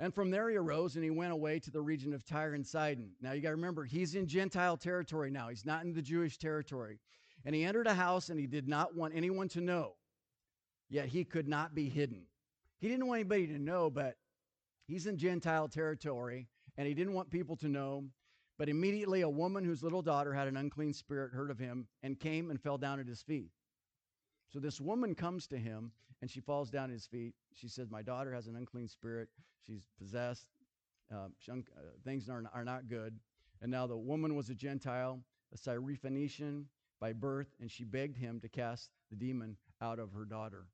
And 0.00 0.14
from 0.14 0.30
there 0.30 0.48
he 0.48 0.56
arose 0.56 0.94
and 0.94 1.02
he 1.02 1.10
went 1.10 1.32
away 1.32 1.58
to 1.58 1.70
the 1.70 1.80
region 1.80 2.14
of 2.14 2.24
Tyre 2.24 2.54
and 2.54 2.66
Sidon. 2.66 3.10
Now 3.20 3.32
you 3.32 3.40
got 3.40 3.48
to 3.48 3.56
remember, 3.56 3.84
he's 3.84 4.14
in 4.14 4.26
Gentile 4.26 4.76
territory 4.76 5.30
now. 5.30 5.48
He's 5.48 5.66
not 5.66 5.84
in 5.84 5.92
the 5.92 6.02
Jewish 6.02 6.38
territory. 6.38 7.00
And 7.44 7.54
he 7.54 7.64
entered 7.64 7.86
a 7.86 7.94
house 7.94 8.28
and 8.28 8.38
he 8.38 8.46
did 8.46 8.68
not 8.68 8.94
want 8.94 9.14
anyone 9.16 9.48
to 9.48 9.60
know, 9.60 9.94
yet 10.88 11.08
he 11.08 11.24
could 11.24 11.48
not 11.48 11.74
be 11.74 11.88
hidden. 11.88 12.26
He 12.78 12.88
didn't 12.88 13.06
want 13.06 13.20
anybody 13.20 13.48
to 13.48 13.58
know, 13.58 13.90
but 13.90 14.16
he's 14.86 15.06
in 15.06 15.16
Gentile 15.16 15.66
territory 15.66 16.48
and 16.76 16.86
he 16.86 16.94
didn't 16.94 17.14
want 17.14 17.30
people 17.30 17.56
to 17.56 17.68
know. 17.68 18.04
But 18.56 18.68
immediately 18.68 19.20
a 19.20 19.28
woman 19.28 19.64
whose 19.64 19.84
little 19.84 20.02
daughter 20.02 20.34
had 20.34 20.48
an 20.48 20.56
unclean 20.56 20.92
spirit 20.92 21.32
heard 21.32 21.50
of 21.50 21.60
him 21.60 21.86
and 22.02 22.18
came 22.18 22.50
and 22.50 22.60
fell 22.60 22.76
down 22.76 22.98
at 22.98 23.06
his 23.06 23.22
feet. 23.22 23.50
So 24.48 24.58
this 24.58 24.80
woman 24.80 25.14
comes 25.14 25.46
to 25.48 25.58
him 25.58 25.92
and 26.20 26.30
she 26.30 26.40
falls 26.40 26.70
down 26.70 26.84
at 26.84 26.94
his 26.94 27.06
feet. 27.06 27.34
She 27.54 27.68
says, 27.68 27.90
My 27.90 28.02
daughter 28.02 28.32
has 28.32 28.46
an 28.46 28.56
unclean 28.56 28.88
spirit. 28.88 29.28
She's 29.66 29.88
possessed. 29.98 30.48
Uh, 31.12 31.28
she 31.38 31.50
un- 31.50 31.64
uh, 31.76 31.82
things 32.04 32.28
are, 32.28 32.42
are 32.54 32.64
not 32.64 32.88
good. 32.88 33.18
And 33.60 33.70
now 33.70 33.86
the 33.86 33.96
woman 33.96 34.34
was 34.34 34.50
a 34.50 34.54
Gentile, 34.54 35.20
a 35.52 35.56
Syrophoenician 35.56 36.64
by 37.00 37.12
birth, 37.12 37.54
and 37.60 37.70
she 37.70 37.84
begged 37.84 38.16
him 38.16 38.40
to 38.40 38.48
cast 38.48 38.90
the 39.10 39.16
demon 39.16 39.56
out 39.80 39.98
of 39.98 40.12
her 40.12 40.24
daughter. 40.24 40.66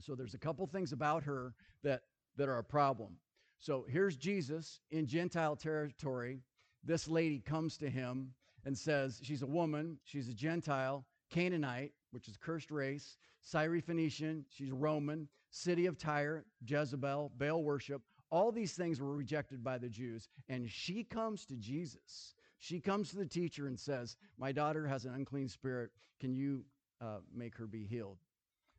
So 0.00 0.14
there's 0.14 0.34
a 0.34 0.38
couple 0.38 0.66
things 0.66 0.92
about 0.92 1.24
her 1.24 1.54
that, 1.82 2.02
that 2.36 2.48
are 2.48 2.58
a 2.58 2.64
problem. 2.64 3.16
So 3.58 3.84
here's 3.88 4.16
Jesus 4.16 4.80
in 4.90 5.06
Gentile 5.06 5.56
territory. 5.56 6.40
This 6.82 7.08
lady 7.08 7.40
comes 7.40 7.76
to 7.78 7.90
him 7.90 8.32
and 8.64 8.76
says, 8.76 9.20
She's 9.22 9.42
a 9.42 9.46
woman, 9.46 9.98
she's 10.04 10.28
a 10.28 10.34
Gentile, 10.34 11.04
Canaanite, 11.30 11.92
which 12.10 12.28
is 12.28 12.36
cursed 12.36 12.70
race, 12.70 13.16
Syrophoenician, 13.44 14.44
she's 14.50 14.72
Roman, 14.72 15.28
city 15.50 15.86
of 15.86 15.98
Tyre, 15.98 16.44
Jezebel, 16.66 17.32
Baal 17.38 17.62
worship. 17.62 18.02
All 18.30 18.52
these 18.52 18.72
things 18.72 19.00
were 19.00 19.14
rejected 19.14 19.64
by 19.64 19.78
the 19.78 19.88
Jews. 19.88 20.28
And 20.48 20.70
she 20.70 21.04
comes 21.04 21.44
to 21.46 21.56
Jesus. 21.56 22.34
She 22.58 22.80
comes 22.80 23.10
to 23.10 23.16
the 23.16 23.26
teacher 23.26 23.66
and 23.66 23.78
says, 23.78 24.16
My 24.38 24.52
daughter 24.52 24.86
has 24.86 25.04
an 25.04 25.14
unclean 25.14 25.48
spirit. 25.48 25.90
Can 26.20 26.34
you 26.34 26.64
uh, 27.00 27.18
make 27.34 27.56
her 27.56 27.66
be 27.66 27.84
healed? 27.84 28.18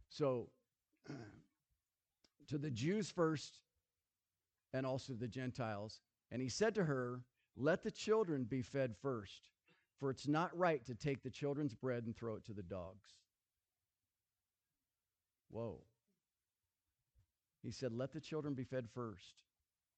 So, 0.09 0.49
to 2.47 2.57
the 2.57 2.71
Jews 2.71 3.09
first, 3.09 3.59
and 4.73 4.85
also 4.85 5.13
the 5.13 5.27
Gentiles. 5.27 6.01
And 6.31 6.41
he 6.41 6.49
said 6.49 6.75
to 6.75 6.83
her, 6.83 7.21
Let 7.57 7.83
the 7.83 7.91
children 7.91 8.43
be 8.43 8.61
fed 8.61 8.95
first, 9.01 9.49
for 9.99 10.09
it's 10.09 10.27
not 10.27 10.55
right 10.57 10.85
to 10.85 10.95
take 10.95 11.23
the 11.23 11.29
children's 11.29 11.73
bread 11.73 12.05
and 12.05 12.15
throw 12.15 12.35
it 12.35 12.45
to 12.45 12.53
the 12.53 12.63
dogs. 12.63 13.20
Whoa. 15.51 15.79
He 17.63 17.71
said, 17.71 17.93
Let 17.93 18.13
the 18.13 18.19
children 18.19 18.53
be 18.53 18.63
fed 18.63 18.87
first. 18.93 19.43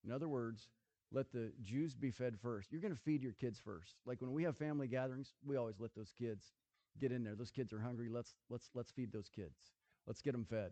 In 0.06 0.12
other 0.12 0.28
words, 0.28 0.68
let 1.12 1.32
the 1.32 1.52
Jews 1.62 1.96
be 1.96 2.12
fed 2.12 2.38
first. 2.42 2.72
You're 2.72 2.82
going 2.82 2.94
to 2.96 3.00
feed 3.00 3.24
your 3.24 3.34
kids 3.34 3.60
first. 3.64 3.96
Like 4.06 4.20
when 4.20 4.34
we 4.34 4.44
have 4.44 4.58
family 4.58 4.88
gatherings, 4.88 5.34
we 5.46 5.56
always 5.56 5.80
let 5.80 5.96
those 5.96 6.12
kids 6.18 6.52
get 7.00 7.12
in 7.12 7.24
there. 7.24 7.36
Those 7.36 7.52
kids 7.52 7.72
are 7.72 7.80
hungry. 7.80 8.10
Let's 8.10 8.34
let's 8.50 8.70
let's 8.74 8.92
feed 8.92 9.14
those 9.14 9.30
kids. 9.34 9.56
Let's 10.08 10.22
get 10.22 10.34
them 10.34 10.46
fed. 10.50 10.72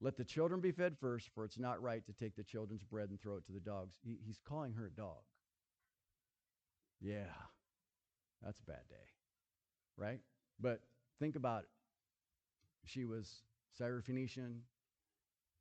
Let 0.00 0.16
the 0.16 0.24
children 0.24 0.60
be 0.60 0.72
fed 0.72 0.96
first, 1.00 1.28
for 1.34 1.44
it's 1.44 1.58
not 1.58 1.82
right 1.82 2.04
to 2.06 2.12
take 2.12 2.36
the 2.36 2.42
children's 2.42 2.82
bread 2.82 3.10
and 3.10 3.20
throw 3.20 3.36
it 3.36 3.46
to 3.46 3.52
the 3.52 3.60
dogs. 3.60 3.94
He, 4.04 4.18
he's 4.24 4.38
calling 4.46 4.72
her 4.74 4.86
a 4.86 4.90
dog. 4.90 5.22
Yeah, 7.00 7.32
that's 8.42 8.60
a 8.60 8.64
bad 8.64 8.82
day, 8.88 9.06
right? 9.96 10.20
But 10.60 10.80
think 11.20 11.36
about 11.36 11.62
it. 11.62 11.68
She 12.84 13.04
was 13.04 13.42
Syrophoenician, 13.80 14.60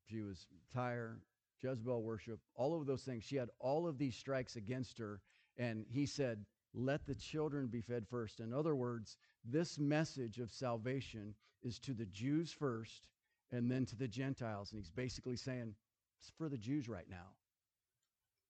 she 0.06 0.22
was 0.22 0.48
Tyre, 0.74 1.20
Jezebel 1.62 2.04
worship, 2.04 2.40
all 2.56 2.80
of 2.80 2.86
those 2.86 3.04
things. 3.04 3.24
She 3.24 3.38
had 3.38 3.50
all 3.60 3.88
of 3.88 3.98
these 3.98 4.16
strikes 4.16 4.56
against 4.56 4.98
her, 5.00 5.22
and 5.58 5.86
he 5.90 6.06
said, 6.06 6.46
Let 6.74 7.06
the 7.06 7.16
children 7.16 7.68
be 7.68 7.82
fed 7.82 8.06
first. 8.08 8.40
In 8.40 8.54
other 8.54 8.76
words, 8.76 9.18
this 9.46 9.80
message 9.80 10.40
of 10.40 10.52
salvation 10.52 11.34
is 11.62 11.80
to 11.80 11.94
the 11.94 12.06
Jews 12.08 12.52
first 12.52 13.08
and 13.52 13.72
then 13.72 13.86
to 13.86 13.96
the 13.96 14.08
Gentiles. 14.08 14.72
And 14.72 14.80
he's 14.80 14.90
basically 14.90 15.38
saying, 15.38 15.74
It's 16.20 16.32
for 16.38 16.50
the 16.50 16.58
Jews 16.58 16.90
right 16.90 17.10
now. 17.10 17.36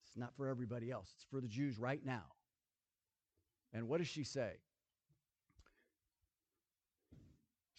It's 0.08 0.18
not 0.18 0.36
for 0.36 0.48
everybody 0.48 0.92
else, 0.92 1.12
it's 1.16 1.26
for 1.30 1.42
the 1.42 1.48
Jews 1.48 1.78
right 1.78 2.04
now. 2.04 2.24
And 3.74 3.88
what 3.88 3.98
does 3.98 4.08
she 4.08 4.24
say? 4.24 4.54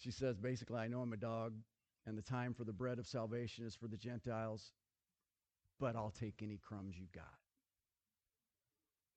She 0.05 0.11
says, 0.11 0.37
basically, 0.37 0.77
I 0.77 0.87
know 0.87 1.01
I'm 1.01 1.13
a 1.13 1.17
dog, 1.17 1.53
and 2.05 2.15
the 2.15 2.21
time 2.21 2.53
for 2.53 2.63
the 2.63 2.71
bread 2.71 2.99
of 2.99 3.07
salvation 3.07 3.65
is 3.65 3.73
for 3.73 3.87
the 3.87 3.97
Gentiles, 3.97 4.71
but 5.79 5.95
I'll 5.95 6.11
take 6.11 6.43
any 6.43 6.59
crumbs 6.59 6.95
you 6.95 7.07
got. 7.11 7.23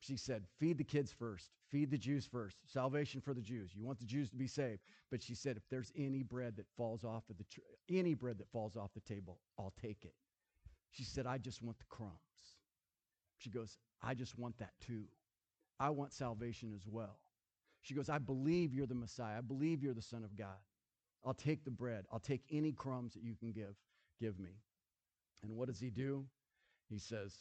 She 0.00 0.16
said, 0.16 0.44
feed 0.58 0.78
the 0.78 0.84
kids 0.84 1.12
first, 1.12 1.50
feed 1.70 1.90
the 1.90 1.98
Jews 1.98 2.26
first, 2.26 2.56
salvation 2.64 3.20
for 3.20 3.34
the 3.34 3.42
Jews. 3.42 3.72
You 3.74 3.84
want 3.84 3.98
the 3.98 4.06
Jews 4.06 4.30
to 4.30 4.36
be 4.36 4.46
saved. 4.46 4.80
But 5.10 5.22
she 5.22 5.34
said, 5.34 5.58
if 5.58 5.62
there's 5.70 5.92
any 5.94 6.22
bread 6.22 6.56
that 6.56 6.64
falls 6.74 7.04
off 7.04 7.24
of 7.28 7.36
the 7.36 7.44
tr- 7.44 7.60
any 7.90 8.14
bread 8.14 8.38
that 8.38 8.50
falls 8.50 8.74
off 8.74 8.94
the 8.94 9.00
table, 9.00 9.40
I'll 9.58 9.74
take 9.82 10.06
it. 10.06 10.14
She 10.90 11.04
said, 11.04 11.26
I 11.26 11.36
just 11.36 11.62
want 11.62 11.78
the 11.78 11.84
crumbs. 11.90 12.14
She 13.36 13.50
goes, 13.50 13.76
I 14.02 14.14
just 14.14 14.38
want 14.38 14.56
that 14.56 14.72
too. 14.80 15.04
I 15.78 15.90
want 15.90 16.14
salvation 16.14 16.72
as 16.74 16.86
well. 16.88 17.18
She 17.82 17.92
goes, 17.92 18.08
I 18.08 18.16
believe 18.16 18.72
you're 18.72 18.86
the 18.86 18.94
Messiah. 18.94 19.36
I 19.36 19.42
believe 19.42 19.82
you're 19.82 19.92
the 19.92 20.00
Son 20.00 20.24
of 20.24 20.34
God. 20.34 20.56
I'll 21.24 21.34
take 21.34 21.64
the 21.64 21.70
bread. 21.70 22.04
I'll 22.12 22.18
take 22.18 22.42
any 22.50 22.72
crumbs 22.72 23.14
that 23.14 23.22
you 23.22 23.34
can 23.34 23.52
give. 23.52 23.74
Give 24.20 24.38
me. 24.38 24.50
And 25.42 25.56
what 25.56 25.68
does 25.68 25.80
he 25.80 25.90
do? 25.90 26.24
He 26.88 26.98
says, 26.98 27.34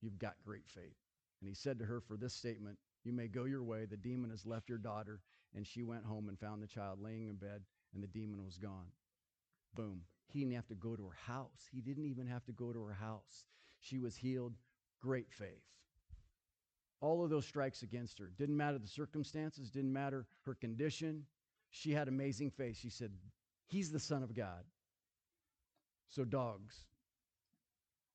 You've 0.00 0.18
got 0.18 0.34
great 0.44 0.68
faith. 0.68 0.96
And 1.40 1.48
he 1.48 1.54
said 1.54 1.78
to 1.78 1.84
her 1.84 2.00
for 2.00 2.16
this 2.16 2.34
statement, 2.34 2.78
You 3.04 3.12
may 3.12 3.28
go 3.28 3.44
your 3.44 3.62
way. 3.62 3.86
The 3.86 3.96
demon 3.96 4.30
has 4.30 4.46
left 4.46 4.68
your 4.68 4.78
daughter. 4.78 5.20
And 5.54 5.66
she 5.66 5.82
went 5.82 6.04
home 6.04 6.28
and 6.28 6.38
found 6.38 6.62
the 6.62 6.66
child 6.66 7.00
laying 7.02 7.26
in 7.28 7.34
bed, 7.34 7.62
and 7.92 8.02
the 8.02 8.06
demon 8.06 8.44
was 8.44 8.56
gone. 8.56 8.86
Boom. 9.74 10.02
He 10.32 10.40
didn't 10.40 10.54
have 10.54 10.68
to 10.68 10.76
go 10.76 10.94
to 10.94 11.04
her 11.04 11.16
house. 11.26 11.68
He 11.72 11.80
didn't 11.80 12.06
even 12.06 12.26
have 12.28 12.44
to 12.44 12.52
go 12.52 12.72
to 12.72 12.80
her 12.82 12.94
house. 12.94 13.46
She 13.80 13.98
was 13.98 14.16
healed. 14.16 14.54
Great 15.00 15.26
faith. 15.32 15.64
All 17.00 17.24
of 17.24 17.30
those 17.30 17.46
strikes 17.46 17.82
against 17.82 18.18
her. 18.18 18.30
Didn't 18.38 18.56
matter 18.56 18.78
the 18.78 18.86
circumstances, 18.86 19.70
didn't 19.70 19.92
matter 19.92 20.26
her 20.44 20.54
condition. 20.54 21.24
She 21.70 21.92
had 21.92 22.08
amazing 22.08 22.50
faith. 22.50 22.76
She 22.76 22.90
said, 22.90 23.12
He's 23.66 23.90
the 23.90 24.00
Son 24.00 24.22
of 24.22 24.34
God. 24.34 24.64
So, 26.08 26.24
dogs, 26.24 26.74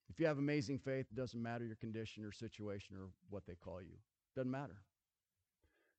if 0.09 0.19
you 0.19 0.25
have 0.27 0.37
amazing 0.37 0.79
faith, 0.79 1.07
it 1.09 1.15
doesn't 1.15 1.41
matter 1.41 1.65
your 1.65 1.77
condition 1.77 2.25
or 2.25 2.31
situation 2.31 2.97
or 2.97 3.07
what 3.29 3.45
they 3.47 3.55
call 3.55 3.81
you. 3.81 3.97
Doesn't 4.35 4.51
matter. 4.51 4.81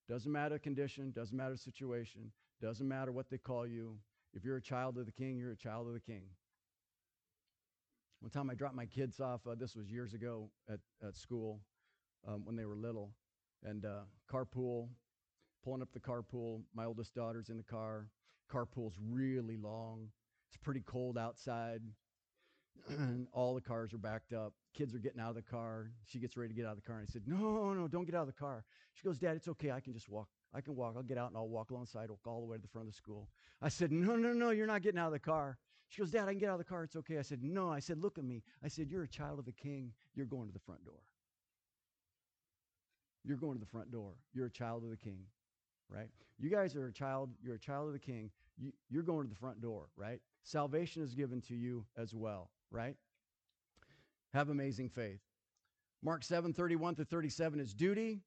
Doesn't 0.08 0.30
matter 0.30 0.58
condition, 0.58 1.10
doesn't 1.10 1.36
matter 1.36 1.56
situation, 1.56 2.30
doesn't 2.60 2.86
matter 2.86 3.10
what 3.10 3.28
they 3.28 3.38
call 3.38 3.66
you. 3.66 3.96
If 4.34 4.44
you're 4.44 4.58
a 4.58 4.62
child 4.62 4.98
of 4.98 5.06
the 5.06 5.12
king, 5.12 5.36
you're 5.36 5.52
a 5.52 5.56
child 5.56 5.88
of 5.88 5.94
the 5.94 6.00
king. 6.00 6.22
One 8.20 8.30
time 8.30 8.50
I 8.50 8.54
dropped 8.54 8.76
my 8.76 8.86
kids 8.86 9.20
off, 9.20 9.40
uh, 9.46 9.54
this 9.58 9.74
was 9.74 9.90
years 9.90 10.14
ago 10.14 10.50
at, 10.70 10.78
at 11.06 11.16
school 11.16 11.60
um, 12.26 12.44
when 12.44 12.56
they 12.56 12.64
were 12.64 12.76
little, 12.76 13.12
and 13.64 13.84
uh, 13.84 14.00
carpool, 14.30 14.88
pulling 15.66 15.83
up 15.83 15.92
the 15.92 16.00
carpool. 16.00 16.61
My 16.74 16.85
oldest 16.85 17.12
daughter's 17.14 17.48
in 17.48 17.57
the 17.57 17.64
car. 17.64 18.07
Carpool's 18.50 18.94
really 19.11 19.57
long. 19.57 20.09
It's 20.48 20.57
pretty 20.57 20.83
cold 20.87 21.18
outside. 21.18 21.83
and 22.88 23.26
all 23.33 23.52
the 23.55 23.61
cars 23.61 23.92
are 23.92 23.98
backed 23.98 24.33
up. 24.33 24.52
Kids 24.72 24.94
are 24.94 24.98
getting 24.98 25.20
out 25.20 25.31
of 25.31 25.35
the 25.35 25.42
car. 25.42 25.90
She 26.05 26.20
gets 26.20 26.37
ready 26.37 26.50
to 26.50 26.55
get 26.55 26.66
out 26.66 26.76
of 26.76 26.76
the 26.76 26.87
car. 26.87 26.98
And 27.00 27.09
I 27.09 27.12
said, 27.12 27.22
No, 27.26 27.74
no, 27.74 27.88
don't 27.88 28.05
get 28.05 28.14
out 28.14 28.20
of 28.20 28.29
the 28.29 28.33
car. 28.33 28.64
She 28.94 29.02
goes, 29.05 29.18
Dad, 29.18 29.35
it's 29.35 29.48
okay. 29.48 29.72
I 29.72 29.81
can 29.81 29.92
just 29.92 30.09
walk. 30.09 30.29
I 30.55 30.61
can 30.61 30.76
walk. 30.76 30.94
I'll 30.96 31.02
get 31.02 31.18
out 31.18 31.29
and 31.31 31.37
I'll 31.37 31.48
walk 31.48 31.72
alongside, 31.72 32.11
all 32.24 32.40
the 32.40 32.46
way 32.46 32.57
to 32.57 32.62
the 32.62 32.68
front 32.68 32.87
of 32.87 32.94
the 32.94 32.96
school. 32.96 33.29
I 33.61 33.68
said, 33.68 33.90
No, 33.90 34.14
no, 34.14 34.33
no, 34.33 34.50
you're 34.50 34.68
not 34.68 34.83
getting 34.83 35.00
out 35.00 35.09
of 35.09 35.14
the 35.14 35.18
car. 35.18 35.59
She 35.88 36.00
goes, 36.00 36.12
Dad, 36.12 36.29
I 36.29 36.31
can 36.31 36.38
get 36.38 36.48
out 36.48 36.55
of 36.55 36.59
the 36.59 36.64
car. 36.64 36.85
It's 36.85 36.96
okay. 36.96 37.18
I 37.18 37.22
said, 37.22 37.42
No. 37.42 37.72
I 37.72 37.81
said, 37.81 37.98
Look 37.98 38.18
at 38.18 38.24
me. 38.24 38.44
I 38.62 38.68
said, 38.68 38.88
You're 38.88 39.02
a 39.02 39.09
child 39.09 39.40
of 39.40 39.46
the 39.46 39.52
king. 39.52 39.90
You're 40.14 40.26
going 40.26 40.46
to 40.46 40.52
the 40.52 40.61
front 40.61 40.85
door. 40.85 41.02
You're 43.24 43.37
going 43.37 43.55
to 43.55 43.61
the 43.61 43.66
front 43.70 43.90
door. 43.90 44.12
You're 44.33 44.46
a 44.46 44.50
child 44.50 44.85
of 44.85 44.90
the 44.90 44.96
king, 44.96 45.18
right? 45.90 46.09
You 46.38 46.51
guys 46.51 46.77
are 46.77 46.87
a 46.87 46.92
child. 46.92 47.31
You're 47.42 47.55
a 47.57 47.61
child 47.61 47.87
of 47.87 47.92
the 47.92 47.99
king. 47.99 48.31
You, 48.59 48.72
you're 48.90 49.03
going 49.03 49.25
to 49.25 49.29
the 49.29 49.38
front 49.38 49.61
door, 49.61 49.88
right? 49.96 50.20
Salvation 50.42 51.03
is 51.03 51.14
given 51.14 51.40
to 51.42 51.55
you 51.55 51.85
as 51.96 52.14
well, 52.14 52.51
right? 52.70 52.96
Have 54.33 54.49
amazing 54.49 54.88
faith. 54.88 55.20
Mark 56.03 56.22
7 56.22 56.53
31 56.53 56.94
to 56.96 57.05
37 57.05 57.61
is 57.61 57.75
duty. 57.75 58.20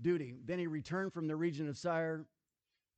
Duty. 0.00 0.36
Then 0.44 0.58
he 0.58 0.66
returned 0.66 1.12
from 1.12 1.26
the 1.26 1.36
region 1.36 1.68
of 1.68 1.80
Tyre, 1.80 2.24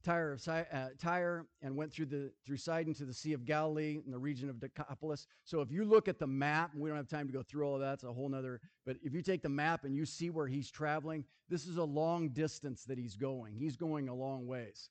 Tyre, 0.02 0.32
of, 0.32 0.48
uh, 0.48 0.88
Tyre 0.98 1.46
and 1.62 1.76
went 1.76 1.92
through 1.92 2.06
the 2.06 2.32
through 2.46 2.56
Sidon 2.56 2.94
to 2.94 3.04
the 3.04 3.12
Sea 3.12 3.34
of 3.34 3.44
Galilee 3.44 4.00
in 4.04 4.10
the 4.10 4.18
region 4.18 4.48
of 4.48 4.58
Decapolis. 4.58 5.26
So 5.44 5.60
if 5.60 5.70
you 5.70 5.84
look 5.84 6.08
at 6.08 6.18
the 6.18 6.26
map, 6.26 6.70
we 6.74 6.88
don't 6.88 6.96
have 6.96 7.08
time 7.08 7.26
to 7.26 7.32
go 7.32 7.42
through 7.42 7.64
all 7.64 7.74
of 7.74 7.80
that. 7.80 7.94
It's 7.94 8.04
a 8.04 8.12
whole 8.12 8.28
nother. 8.28 8.60
But 8.86 8.96
if 9.02 9.12
you 9.12 9.22
take 9.22 9.42
the 9.42 9.48
map 9.48 9.84
and 9.84 9.94
you 9.94 10.06
see 10.06 10.30
where 10.30 10.46
he's 10.46 10.70
traveling, 10.70 11.24
this 11.48 11.66
is 11.66 11.76
a 11.76 11.84
long 11.84 12.30
distance 12.30 12.84
that 12.84 12.98
he's 12.98 13.16
going. 13.16 13.56
He's 13.56 13.76
going 13.76 14.08
a 14.08 14.14
long 14.14 14.46
ways. 14.46 14.88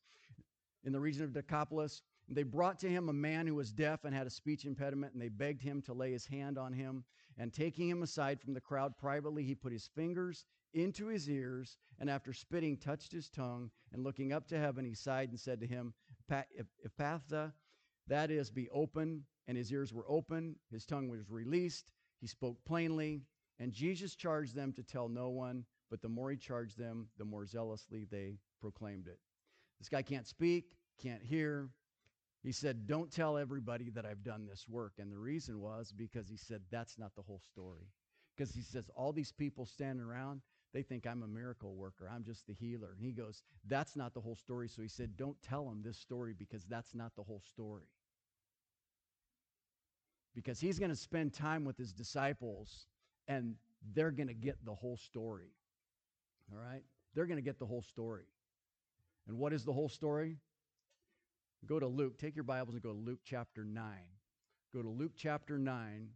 In 0.83 0.93
the 0.93 0.99
region 0.99 1.23
of 1.23 1.33
Decapolis, 1.33 2.03
they 2.29 2.43
brought 2.43 2.79
to 2.79 2.89
him 2.89 3.09
a 3.09 3.13
man 3.13 3.47
who 3.47 3.55
was 3.55 3.71
deaf 3.71 4.05
and 4.05 4.13
had 4.13 4.27
a 4.27 4.29
speech 4.31 4.65
impediment, 4.65 5.13
and 5.13 5.21
they 5.21 5.29
begged 5.29 5.61
him 5.61 5.81
to 5.83 5.93
lay 5.93 6.11
his 6.11 6.25
hand 6.25 6.57
on 6.57 6.71
him. 6.71 7.03
And 7.37 7.53
taking 7.53 7.89
him 7.89 8.03
aside 8.03 8.39
from 8.39 8.53
the 8.53 8.61
crowd 8.61 8.97
privately, 8.97 9.43
he 9.43 9.55
put 9.55 9.71
his 9.71 9.89
fingers 9.95 10.45
into 10.73 11.07
his 11.07 11.29
ears, 11.29 11.77
and 11.99 12.09
after 12.09 12.33
spitting, 12.33 12.77
touched 12.77 13.11
his 13.11 13.29
tongue, 13.29 13.71
and 13.91 14.03
looking 14.03 14.33
up 14.33 14.47
to 14.47 14.59
heaven, 14.59 14.85
he 14.85 14.93
sighed 14.93 15.29
and 15.29 15.39
said 15.39 15.59
to 15.61 15.67
him, 15.67 15.93
Ephphatha, 16.31 17.53
that 18.07 18.31
is, 18.31 18.49
be 18.49 18.69
open. 18.69 19.23
And 19.47 19.57
his 19.57 19.71
ears 19.71 19.91
were 19.91 20.05
open, 20.07 20.57
his 20.71 20.85
tongue 20.85 21.09
was 21.09 21.27
released, 21.27 21.91
he 22.21 22.27
spoke 22.27 22.63
plainly, 22.65 23.23
and 23.57 23.73
Jesus 23.73 24.13
charged 24.13 24.53
them 24.53 24.71
to 24.73 24.83
tell 24.83 25.09
no 25.09 25.29
one, 25.29 25.65
but 25.89 26.03
the 26.03 26.07
more 26.07 26.29
he 26.29 26.37
charged 26.37 26.77
them, 26.77 27.07
the 27.17 27.25
more 27.25 27.47
zealously 27.47 28.05
they 28.11 28.37
proclaimed 28.61 29.07
it. 29.07 29.17
This 29.79 29.89
guy 29.89 30.03
can't 30.03 30.27
speak, 30.27 30.75
can't 31.01 31.23
hear, 31.23 31.71
he 32.43 32.51
said, 32.51 32.87
Don't 32.87 33.11
tell 33.11 33.37
everybody 33.37 33.89
that 33.91 34.05
I've 34.05 34.23
done 34.23 34.45
this 34.45 34.67
work. 34.67 34.93
And 34.97 35.11
the 35.11 35.17
reason 35.17 35.59
was 35.59 35.91
because 35.91 36.29
he 36.29 36.37
said, 36.37 36.61
That's 36.71 36.97
not 36.97 37.15
the 37.15 37.21
whole 37.21 37.41
story. 37.51 37.87
Because 38.35 38.53
he 38.53 38.61
says, 38.61 38.89
All 38.95 39.11
these 39.11 39.31
people 39.31 39.65
standing 39.65 40.05
around, 40.05 40.41
they 40.73 40.83
think 40.83 41.07
I'm 41.07 41.23
a 41.23 41.27
miracle 41.27 41.73
worker. 41.73 42.09
I'm 42.13 42.23
just 42.23 42.45
the 42.47 42.53
healer. 42.53 42.89
And 42.95 43.03
he 43.03 43.11
goes, 43.11 43.43
That's 43.67 43.95
not 43.95 44.13
the 44.13 44.21
whole 44.21 44.35
story. 44.35 44.67
So 44.67 44.81
he 44.81 44.87
said, 44.87 45.17
Don't 45.17 45.41
tell 45.41 45.65
them 45.65 45.81
this 45.83 45.97
story 45.97 46.33
because 46.37 46.63
that's 46.65 46.93
not 46.93 47.15
the 47.15 47.23
whole 47.23 47.41
story. 47.51 47.87
Because 50.35 50.59
he's 50.59 50.77
going 50.77 50.91
to 50.91 50.95
spend 50.95 51.33
time 51.33 51.65
with 51.65 51.77
his 51.77 51.91
disciples 51.91 52.87
and 53.27 53.55
they're 53.93 54.11
going 54.11 54.27
to 54.27 54.33
get 54.33 54.63
the 54.63 54.73
whole 54.73 54.97
story. 54.97 55.51
All 56.51 56.59
right? 56.59 56.83
They're 57.15 57.25
going 57.25 57.37
to 57.37 57.43
get 57.43 57.59
the 57.59 57.65
whole 57.65 57.81
story. 57.81 58.25
And 59.27 59.37
what 59.37 59.53
is 59.53 59.65
the 59.65 59.73
whole 59.73 59.89
story? 59.89 60.37
Go 61.65 61.79
to 61.79 61.87
Luke. 61.87 62.17
Take 62.17 62.35
your 62.35 62.43
Bibles 62.43 62.75
and 62.75 62.83
go 62.83 62.91
to 62.91 62.97
Luke 62.97 63.19
chapter 63.23 63.63
9. 63.63 63.83
Go 64.73 64.81
to 64.81 64.89
Luke 64.89 65.13
chapter 65.15 65.57
9. 65.57 66.09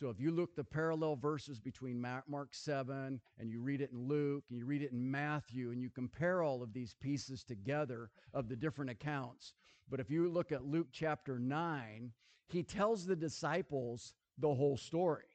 So 0.00 0.08
if 0.08 0.18
you 0.18 0.30
look 0.30 0.56
the 0.56 0.64
parallel 0.64 1.16
verses 1.16 1.60
between 1.60 2.00
Mark 2.00 2.54
7 2.54 3.20
and 3.38 3.50
you 3.50 3.60
read 3.60 3.82
it 3.82 3.90
in 3.92 4.08
Luke 4.08 4.44
and 4.48 4.58
you 4.58 4.64
read 4.64 4.80
it 4.80 4.92
in 4.92 5.10
Matthew 5.10 5.72
and 5.72 5.82
you 5.82 5.90
compare 5.90 6.42
all 6.42 6.62
of 6.62 6.72
these 6.72 6.94
pieces 7.02 7.44
together 7.44 8.08
of 8.32 8.48
the 8.48 8.56
different 8.56 8.90
accounts. 8.90 9.52
But 9.90 10.00
if 10.00 10.10
you 10.10 10.30
look 10.30 10.52
at 10.52 10.64
Luke 10.64 10.86
chapter 10.90 11.38
9, 11.38 12.12
he 12.46 12.62
tells 12.62 13.04
the 13.04 13.14
disciples 13.14 14.14
the 14.38 14.54
whole 14.54 14.78
story. 14.78 15.28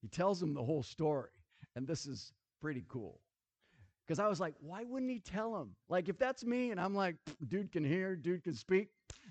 He 0.00 0.06
tells 0.06 0.38
them 0.38 0.54
the 0.54 0.62
whole 0.62 0.84
story. 0.84 1.32
And 1.74 1.88
this 1.88 2.06
is 2.06 2.32
pretty 2.60 2.84
cool. 2.86 3.20
Because 4.08 4.18
I 4.18 4.26
was 4.26 4.40
like, 4.40 4.54
why 4.60 4.84
wouldn't 4.84 5.10
he 5.10 5.18
tell 5.18 5.60
him? 5.60 5.76
Like, 5.90 6.08
if 6.08 6.18
that's 6.18 6.42
me 6.42 6.70
and 6.70 6.80
I'm 6.80 6.94
like, 6.94 7.16
dude 7.46 7.70
can 7.70 7.84
hear, 7.84 8.16
dude 8.16 8.42
can 8.42 8.54
speak, 8.54 8.88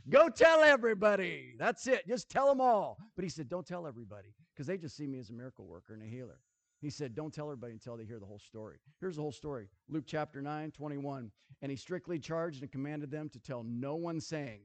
go 0.07 0.29
tell 0.29 0.61
everybody. 0.61 1.55
That's 1.57 1.87
it. 1.87 2.07
Just 2.07 2.29
tell 2.29 2.47
them 2.47 2.61
all. 2.61 2.99
But 3.15 3.23
he 3.23 3.29
said, 3.29 3.49
don't 3.49 3.65
tell 3.65 3.87
everybody 3.87 4.35
because 4.53 4.67
they 4.67 4.77
just 4.77 4.95
see 4.95 5.07
me 5.07 5.17
as 5.17 5.31
a 5.31 5.33
miracle 5.33 5.65
worker 5.65 5.95
and 5.95 6.03
a 6.03 6.05
healer. 6.05 6.41
He 6.79 6.91
said, 6.91 7.15
don't 7.15 7.33
tell 7.33 7.45
everybody 7.47 7.73
until 7.73 7.97
they 7.97 8.05
hear 8.05 8.19
the 8.19 8.27
whole 8.27 8.37
story. 8.37 8.77
Here's 9.01 9.15
the 9.15 9.23
whole 9.23 9.31
story 9.31 9.67
Luke 9.89 10.03
chapter 10.05 10.43
9, 10.43 10.69
21. 10.69 11.31
And 11.63 11.71
he 11.71 11.75
strictly 11.75 12.19
charged 12.19 12.61
and 12.61 12.71
commanded 12.71 13.09
them 13.09 13.29
to 13.29 13.39
tell 13.39 13.63
no 13.63 13.95
one, 13.95 14.21
saying, 14.21 14.59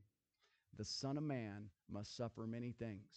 The 0.77 0.85
Son 0.85 1.17
of 1.17 1.25
Man 1.25 1.71
must 1.91 2.15
suffer 2.19 2.47
many 2.47 2.73
things 2.73 3.15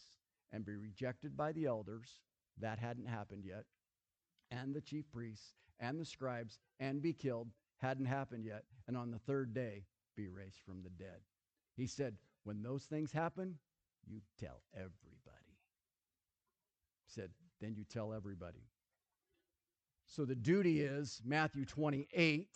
and 0.53 0.65
be 0.65 0.77
rejected 0.77 1.35
by 1.35 1.51
the 1.51 1.65
elders. 1.65 2.21
That 2.61 2.79
hadn't 2.79 3.07
happened 3.07 3.43
yet. 3.43 3.65
And 4.49 4.73
the 4.73 4.79
chief 4.79 5.11
priests 5.11 5.55
and 5.79 5.99
the 5.99 6.05
scribes 6.05 6.59
and 6.79 7.01
be 7.01 7.13
killed 7.13 7.49
hadn't 7.77 8.05
happened 8.05 8.45
yet, 8.45 8.63
and 8.87 8.97
on 8.97 9.11
the 9.11 9.19
third 9.19 9.53
day 9.53 9.83
be 10.15 10.27
raised 10.27 10.59
from 10.65 10.81
the 10.83 10.89
dead. 10.89 11.19
He 11.75 11.87
said, 11.87 12.15
When 12.43 12.61
those 12.61 12.83
things 12.83 13.11
happen, 13.11 13.57
you 14.07 14.21
tell 14.39 14.61
everybody. 14.73 15.57
He 17.05 17.11
said, 17.21 17.29
Then 17.59 17.75
you 17.75 17.83
tell 17.83 18.13
everybody. 18.13 18.63
So 20.07 20.25
the 20.25 20.35
duty 20.35 20.81
is 20.81 21.21
Matthew 21.25 21.65
28. 21.65 22.47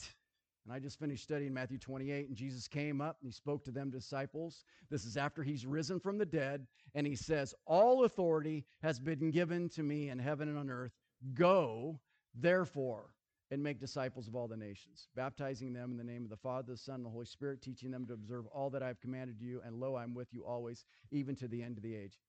And 0.65 0.73
I 0.73 0.79
just 0.79 0.99
finished 0.99 1.23
studying 1.23 1.53
Matthew 1.53 1.79
28, 1.79 2.27
and 2.27 2.37
Jesus 2.37 2.67
came 2.67 3.01
up 3.01 3.17
and 3.21 3.27
he 3.27 3.33
spoke 3.33 3.63
to 3.65 3.71
them 3.71 3.89
disciples. 3.89 4.65
This 4.89 5.05
is 5.05 5.17
after 5.17 5.41
he's 5.41 5.65
risen 5.65 5.99
from 5.99 6.17
the 6.17 6.25
dead, 6.25 6.67
and 6.93 7.07
he 7.07 7.15
says, 7.15 7.55
All 7.65 8.03
authority 8.03 8.65
has 8.83 8.99
been 8.99 9.31
given 9.31 9.69
to 9.69 9.83
me 9.83 10.09
in 10.09 10.19
heaven 10.19 10.47
and 10.47 10.57
on 10.57 10.69
earth. 10.69 10.91
Go 11.33 11.99
Therefore, 12.35 13.13
and 13.51 13.63
make 13.63 13.79
disciples 13.79 14.27
of 14.27 14.35
all 14.35 14.47
the 14.47 14.55
nations, 14.55 15.07
baptizing 15.15 15.73
them 15.73 15.91
in 15.91 15.97
the 15.97 16.03
name 16.03 16.23
of 16.23 16.29
the 16.29 16.37
Father, 16.37 16.73
the 16.73 16.77
Son, 16.77 16.95
and 16.95 17.05
the 17.05 17.09
Holy 17.09 17.25
Spirit, 17.25 17.61
teaching 17.61 17.89
them 17.89 18.05
to 18.05 18.13
observe 18.13 18.45
all 18.47 18.69
that 18.69 18.83
I 18.83 18.87
have 18.87 19.01
commanded 19.01 19.41
you. 19.41 19.61
And 19.65 19.79
lo, 19.79 19.95
I'm 19.95 20.13
with 20.13 20.27
you 20.31 20.45
always, 20.45 20.85
even 21.11 21.35
to 21.37 21.47
the 21.47 21.63
end 21.63 21.77
of 21.77 21.83
the 21.83 21.95
age. 21.95 22.19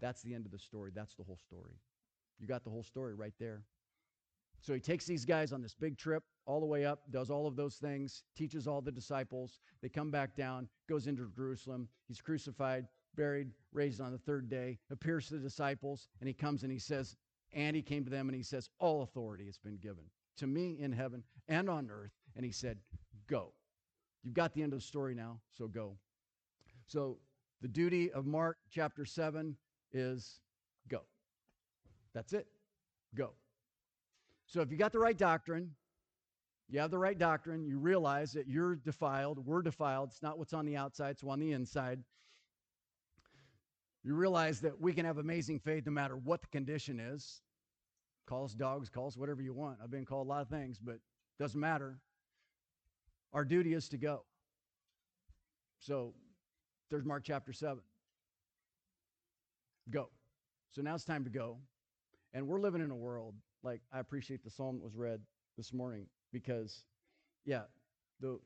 That's 0.00 0.22
the 0.22 0.34
end 0.34 0.46
of 0.46 0.52
the 0.52 0.58
story. 0.58 0.90
That's 0.94 1.14
the 1.14 1.22
whole 1.22 1.38
story. 1.38 1.74
You 2.40 2.46
got 2.46 2.64
the 2.64 2.70
whole 2.70 2.82
story 2.82 3.14
right 3.14 3.34
there. 3.38 3.62
So 4.60 4.74
he 4.74 4.80
takes 4.80 5.06
these 5.06 5.24
guys 5.24 5.52
on 5.52 5.62
this 5.62 5.74
big 5.74 5.96
trip 5.96 6.24
all 6.44 6.58
the 6.58 6.66
way 6.66 6.84
up, 6.84 7.02
does 7.10 7.30
all 7.30 7.46
of 7.46 7.54
those 7.54 7.76
things, 7.76 8.24
teaches 8.36 8.66
all 8.66 8.80
the 8.80 8.90
disciples. 8.90 9.60
They 9.82 9.88
come 9.88 10.10
back 10.10 10.34
down, 10.34 10.68
goes 10.88 11.06
into 11.06 11.30
Jerusalem. 11.36 11.88
He's 12.08 12.20
crucified, 12.20 12.86
buried, 13.14 13.50
raised 13.72 14.00
on 14.00 14.10
the 14.10 14.18
third 14.18 14.48
day, 14.48 14.78
appears 14.90 15.28
to 15.28 15.34
the 15.34 15.40
disciples, 15.40 16.08
and 16.20 16.26
he 16.26 16.34
comes 16.34 16.64
and 16.64 16.72
he 16.72 16.78
says, 16.78 17.16
and 17.52 17.74
he 17.74 17.82
came 17.82 18.04
to 18.04 18.10
them 18.10 18.28
and 18.28 18.36
he 18.36 18.42
says, 18.42 18.68
All 18.78 19.02
authority 19.02 19.46
has 19.46 19.58
been 19.58 19.76
given 19.76 20.04
to 20.36 20.46
me 20.46 20.76
in 20.80 20.92
heaven 20.92 21.22
and 21.48 21.68
on 21.68 21.90
earth. 21.90 22.12
And 22.36 22.44
he 22.44 22.52
said, 22.52 22.78
Go. 23.26 23.52
You've 24.22 24.34
got 24.34 24.52
the 24.52 24.62
end 24.62 24.72
of 24.72 24.80
the 24.80 24.84
story 24.84 25.14
now, 25.14 25.40
so 25.56 25.68
go. 25.68 25.96
So 26.86 27.18
the 27.60 27.68
duty 27.68 28.10
of 28.12 28.26
Mark 28.26 28.58
chapter 28.70 29.04
7 29.04 29.56
is 29.92 30.40
go. 30.88 31.02
That's 32.14 32.32
it. 32.32 32.46
Go. 33.14 33.32
So 34.46 34.60
if 34.60 34.70
you 34.70 34.76
got 34.76 34.92
the 34.92 34.98
right 34.98 35.16
doctrine, 35.16 35.74
you 36.70 36.80
have 36.80 36.90
the 36.90 36.98
right 36.98 37.16
doctrine, 37.16 37.66
you 37.66 37.78
realize 37.78 38.32
that 38.32 38.46
you're 38.46 38.76
defiled, 38.76 39.44
we're 39.46 39.62
defiled. 39.62 40.10
It's 40.10 40.22
not 40.22 40.38
what's 40.38 40.52
on 40.52 40.66
the 40.66 40.76
outside, 40.76 41.10
it's 41.10 41.22
what's 41.22 41.34
on 41.34 41.40
the 41.40 41.52
inside. 41.52 42.02
You 44.08 44.14
realize 44.14 44.60
that 44.60 44.80
we 44.80 44.94
can 44.94 45.04
have 45.04 45.18
amazing 45.18 45.58
faith 45.58 45.84
no 45.84 45.92
matter 45.92 46.16
what 46.16 46.40
the 46.40 46.46
condition 46.46 46.98
is. 46.98 47.42
Call 48.26 48.46
us 48.46 48.54
dogs, 48.54 48.88
call 48.88 49.08
us 49.08 49.18
whatever 49.18 49.42
you 49.42 49.52
want. 49.52 49.80
I've 49.84 49.90
been 49.90 50.06
called 50.06 50.26
a 50.26 50.30
lot 50.30 50.40
of 50.40 50.48
things, 50.48 50.78
but 50.82 50.96
doesn't 51.38 51.60
matter. 51.60 51.98
Our 53.34 53.44
duty 53.44 53.74
is 53.74 53.86
to 53.90 53.98
go. 53.98 54.24
So 55.78 56.14
there's 56.88 57.04
Mark 57.04 57.22
chapter 57.22 57.52
7. 57.52 57.80
Go. 59.90 60.08
So 60.70 60.80
now 60.80 60.94
it's 60.94 61.04
time 61.04 61.24
to 61.24 61.30
go. 61.30 61.58
And 62.32 62.48
we're 62.48 62.60
living 62.62 62.80
in 62.80 62.90
a 62.90 62.96
world, 62.96 63.34
like 63.62 63.82
I 63.92 63.98
appreciate 63.98 64.42
the 64.42 64.48
psalm 64.48 64.76
that 64.78 64.84
was 64.84 64.96
read 64.96 65.20
this 65.58 65.70
morning 65.70 66.06
because, 66.32 66.84
yeah, 67.44 67.64
the 68.20 68.40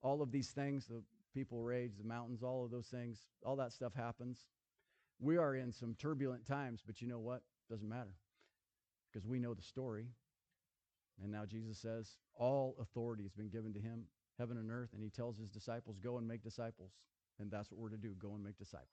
all 0.00 0.22
of 0.22 0.32
these 0.32 0.48
things, 0.48 0.86
the 0.86 1.02
people 1.34 1.62
rage, 1.62 1.92
the 1.98 2.08
mountains, 2.08 2.42
all 2.42 2.64
of 2.64 2.70
those 2.70 2.86
things, 2.86 3.18
all 3.44 3.56
that 3.56 3.74
stuff 3.74 3.92
happens. 3.94 4.46
We 5.20 5.36
are 5.36 5.54
in 5.54 5.72
some 5.72 5.94
turbulent 5.98 6.46
times, 6.46 6.82
but 6.84 7.00
you 7.00 7.08
know 7.08 7.18
what? 7.18 7.42
Doesn't 7.70 7.88
matter 7.88 8.14
because 9.12 9.26
we 9.26 9.38
know 9.38 9.54
the 9.54 9.62
story. 9.62 10.08
And 11.22 11.30
now 11.30 11.44
Jesus 11.46 11.78
says, 11.78 12.16
All 12.34 12.76
authority 12.80 13.22
has 13.22 13.32
been 13.32 13.48
given 13.48 13.72
to 13.74 13.80
him, 13.80 14.04
heaven 14.38 14.56
and 14.58 14.70
earth. 14.70 14.90
And 14.92 15.02
he 15.02 15.10
tells 15.10 15.38
his 15.38 15.48
disciples, 15.50 15.98
Go 15.98 16.18
and 16.18 16.26
make 16.26 16.42
disciples. 16.42 16.90
And 17.38 17.50
that's 17.50 17.70
what 17.70 17.80
we're 17.80 17.90
to 17.90 17.96
do 17.96 18.14
go 18.18 18.34
and 18.34 18.44
make 18.44 18.58
disciples. 18.58 18.88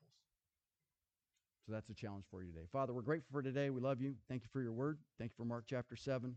So 1.66 1.72
that's 1.72 1.90
a 1.90 1.94
challenge 1.94 2.26
for 2.30 2.44
you 2.44 2.52
today. 2.52 2.66
Father, 2.72 2.94
we're 2.94 3.02
grateful 3.02 3.32
for 3.32 3.44
today. 3.44 3.70
We 3.70 3.82
love 3.82 4.02
you. 4.02 4.16
Thank 4.28 4.44
you 4.44 4.50
for 4.52 4.62
your 4.62 4.72
word. 4.72 4.98
Thank 5.20 5.32
you 5.32 5.36
for 5.38 5.46
Mark 5.46 5.66
chapter 5.68 5.96
7. 5.96 6.36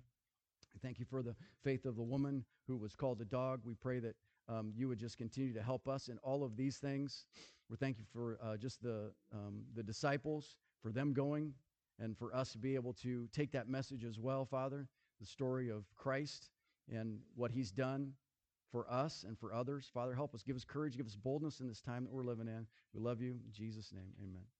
Thank 0.83 0.99
you 0.99 1.07
for 1.09 1.23
the 1.23 1.35
faith 1.62 1.87
of 1.87 1.97
the 1.97 2.03
woman 2.03 2.44
who 2.66 2.77
was 2.77 2.94
called 2.94 3.20
a 3.20 3.25
dog. 3.25 3.61
We 3.64 3.75
pray 3.75 4.01
that 4.01 4.16
um, 4.49 4.73
you 4.77 4.88
would 4.88 4.99
just 4.99 5.16
continue 5.16 5.55
to 5.55 5.62
help 5.62 5.88
us 5.88 6.09
in 6.09 6.18
all 6.18 6.44
of 6.44 6.57
these 6.57 6.77
things. 6.77 7.25
We're 7.68 7.77
thank 7.77 7.98
you 7.98 8.05
for 8.12 8.38
uh, 8.42 8.57
just 8.57 8.83
the, 8.83 9.11
um, 9.33 9.62
the 9.74 9.83
disciples, 9.83 10.57
for 10.83 10.92
them 10.92 11.12
going, 11.12 11.55
and 11.98 12.16
for 12.16 12.35
us 12.35 12.53
to 12.53 12.59
be 12.59 12.74
able 12.74 12.92
to 12.94 13.29
take 13.33 13.53
that 13.53 13.68
message 13.68 14.05
as 14.05 14.18
well, 14.18 14.44
Father, 14.44 14.88
the 15.20 15.27
story 15.27 15.70
of 15.70 15.85
Christ 15.94 16.50
and 16.92 17.18
what 17.35 17.50
he's 17.50 17.70
done 17.70 18.12
for 18.70 18.90
us 18.92 19.24
and 19.27 19.38
for 19.38 19.55
others. 19.55 19.90
Father, 19.92 20.14
help 20.14 20.35
us. 20.35 20.42
Give 20.42 20.57
us 20.57 20.64
courage, 20.64 20.96
give 20.96 21.07
us 21.07 21.16
boldness 21.16 21.61
in 21.61 21.68
this 21.68 21.81
time 21.81 22.05
that 22.05 22.12
we're 22.12 22.24
living 22.24 22.48
in. 22.48 22.66
We 22.92 23.00
love 23.00 23.20
you. 23.20 23.31
In 23.31 23.53
Jesus' 23.53 23.92
name, 23.92 24.12
amen. 24.20 24.54